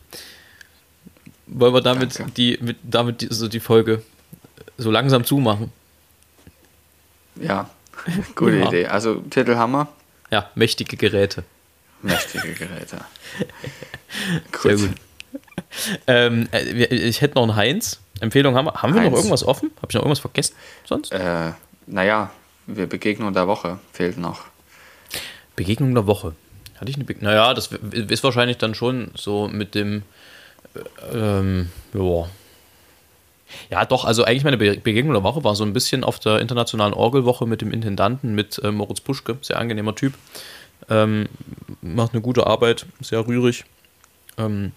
[1.45, 4.01] Wollen wir damit die, mit, damit die, so die Folge
[4.77, 5.71] so langsam zumachen?
[7.35, 7.69] Ja,
[8.35, 8.67] gute ja.
[8.67, 8.87] Idee.
[8.87, 9.87] Also Titelhammer.
[10.31, 11.43] Ja, mächtige Geräte.
[12.01, 12.97] Mächtige Geräte.
[14.51, 14.61] gut.
[14.61, 14.91] Sehr gut.
[16.07, 17.99] Ähm, äh, ich hätte noch einen Heinz.
[18.21, 18.73] Empfehlung haben wir.
[18.81, 19.71] Haben wir noch irgendwas offen?
[19.77, 20.55] Habe ich noch irgendwas vergessen
[20.85, 21.11] sonst?
[21.11, 21.51] Äh,
[21.87, 22.31] naja,
[22.67, 24.41] wir Begegnung der Woche fehlt noch.
[25.55, 26.33] Begegnung der Woche.
[26.79, 27.31] Hatte ich eine Begegnung?
[27.31, 30.03] Naja, das ist wahrscheinlich dann schon so mit dem.
[31.11, 32.27] Äh, ähm, ja.
[33.69, 36.93] Ja, doch, also eigentlich meine Begegnung der Woche war so ein bisschen auf der internationalen
[36.93, 40.13] Orgelwoche mit dem Intendanten, mit äh, Moritz Puschke, sehr angenehmer Typ.
[40.89, 41.27] Ähm,
[41.81, 43.65] macht eine gute Arbeit, sehr rührig.
[44.37, 44.71] Ähm,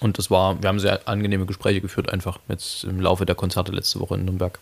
[0.00, 3.72] und das war, wir haben sehr angenehme Gespräche geführt, einfach jetzt im Laufe der Konzerte
[3.72, 4.58] letzte Woche in Nürnberg.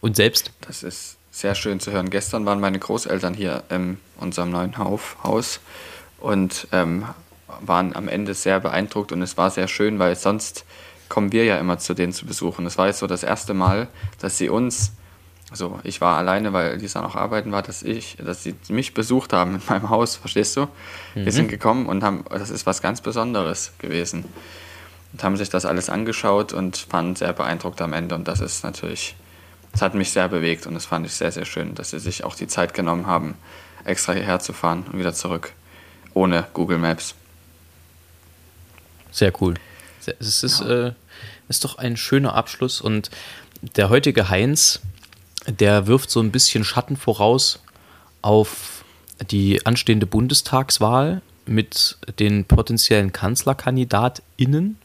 [0.00, 0.52] Und selbst?
[0.62, 2.10] Das ist sehr schön zu hören.
[2.10, 5.60] Gestern waren meine Großeltern hier in unserem neuen Haus
[6.18, 7.06] und ähm,
[7.60, 10.64] waren am Ende sehr beeindruckt und es war sehr schön, weil sonst
[11.10, 12.64] kommen wir ja immer zu denen zu besuchen.
[12.64, 13.88] Es war jetzt so das erste Mal,
[14.20, 14.92] dass sie uns
[15.50, 19.32] also ich war alleine, weil Lisa noch arbeiten war, dass ich, dass sie mich besucht
[19.32, 20.62] haben in meinem Haus, verstehst du?
[21.14, 21.24] Mhm.
[21.24, 24.24] Wir sind gekommen und haben, das ist was ganz Besonderes gewesen.
[25.12, 28.14] Und haben sich das alles angeschaut und waren sehr beeindruckt am Ende.
[28.14, 29.16] Und das ist natürlich,
[29.72, 32.22] das hat mich sehr bewegt und das fand ich sehr, sehr schön, dass sie sich
[32.22, 33.34] auch die Zeit genommen haben,
[33.84, 35.52] extra hierher zu fahren und wieder zurück.
[36.14, 37.16] Ohne Google Maps.
[39.10, 39.54] Sehr cool.
[40.18, 40.86] Es ist, ja.
[40.88, 40.92] äh,
[41.48, 43.10] ist doch ein schöner Abschluss und
[43.76, 44.80] der heutige Heinz,
[45.46, 47.60] der wirft so ein bisschen Schatten voraus
[48.22, 48.84] auf
[49.30, 54.78] die anstehende Bundestagswahl mit den potenziellen KanzlerkandidatInnen.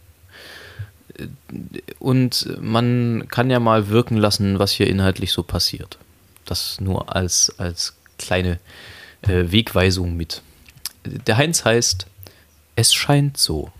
[1.99, 5.97] Und man kann ja mal wirken lassen, was hier inhaltlich so passiert.
[6.43, 8.59] Das nur als, als kleine
[9.21, 10.41] äh, Wegweisung mit.
[11.05, 12.07] Der Heinz heißt,
[12.75, 13.71] es scheint so.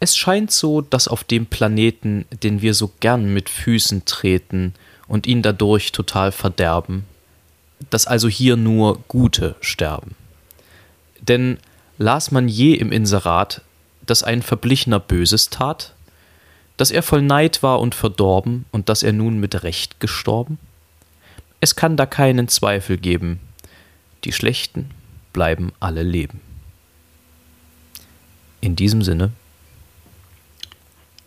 [0.00, 4.74] Es scheint so, dass auf dem Planeten, den wir so gern mit Füßen treten
[5.08, 7.04] und ihn dadurch total verderben,
[7.90, 10.14] dass also hier nur Gute sterben.
[11.20, 11.58] Denn
[11.98, 13.62] las man je im Inserat,
[14.06, 15.94] dass ein Verblichener Böses tat,
[16.76, 20.58] dass er voll Neid war und verdorben und dass er nun mit Recht gestorben?
[21.60, 23.40] Es kann da keinen Zweifel geben.
[24.24, 24.90] Die Schlechten
[25.32, 26.40] bleiben alle leben.
[28.60, 29.32] In diesem Sinne,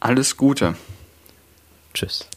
[0.01, 0.75] Alles Gute.
[1.93, 2.27] tschüss.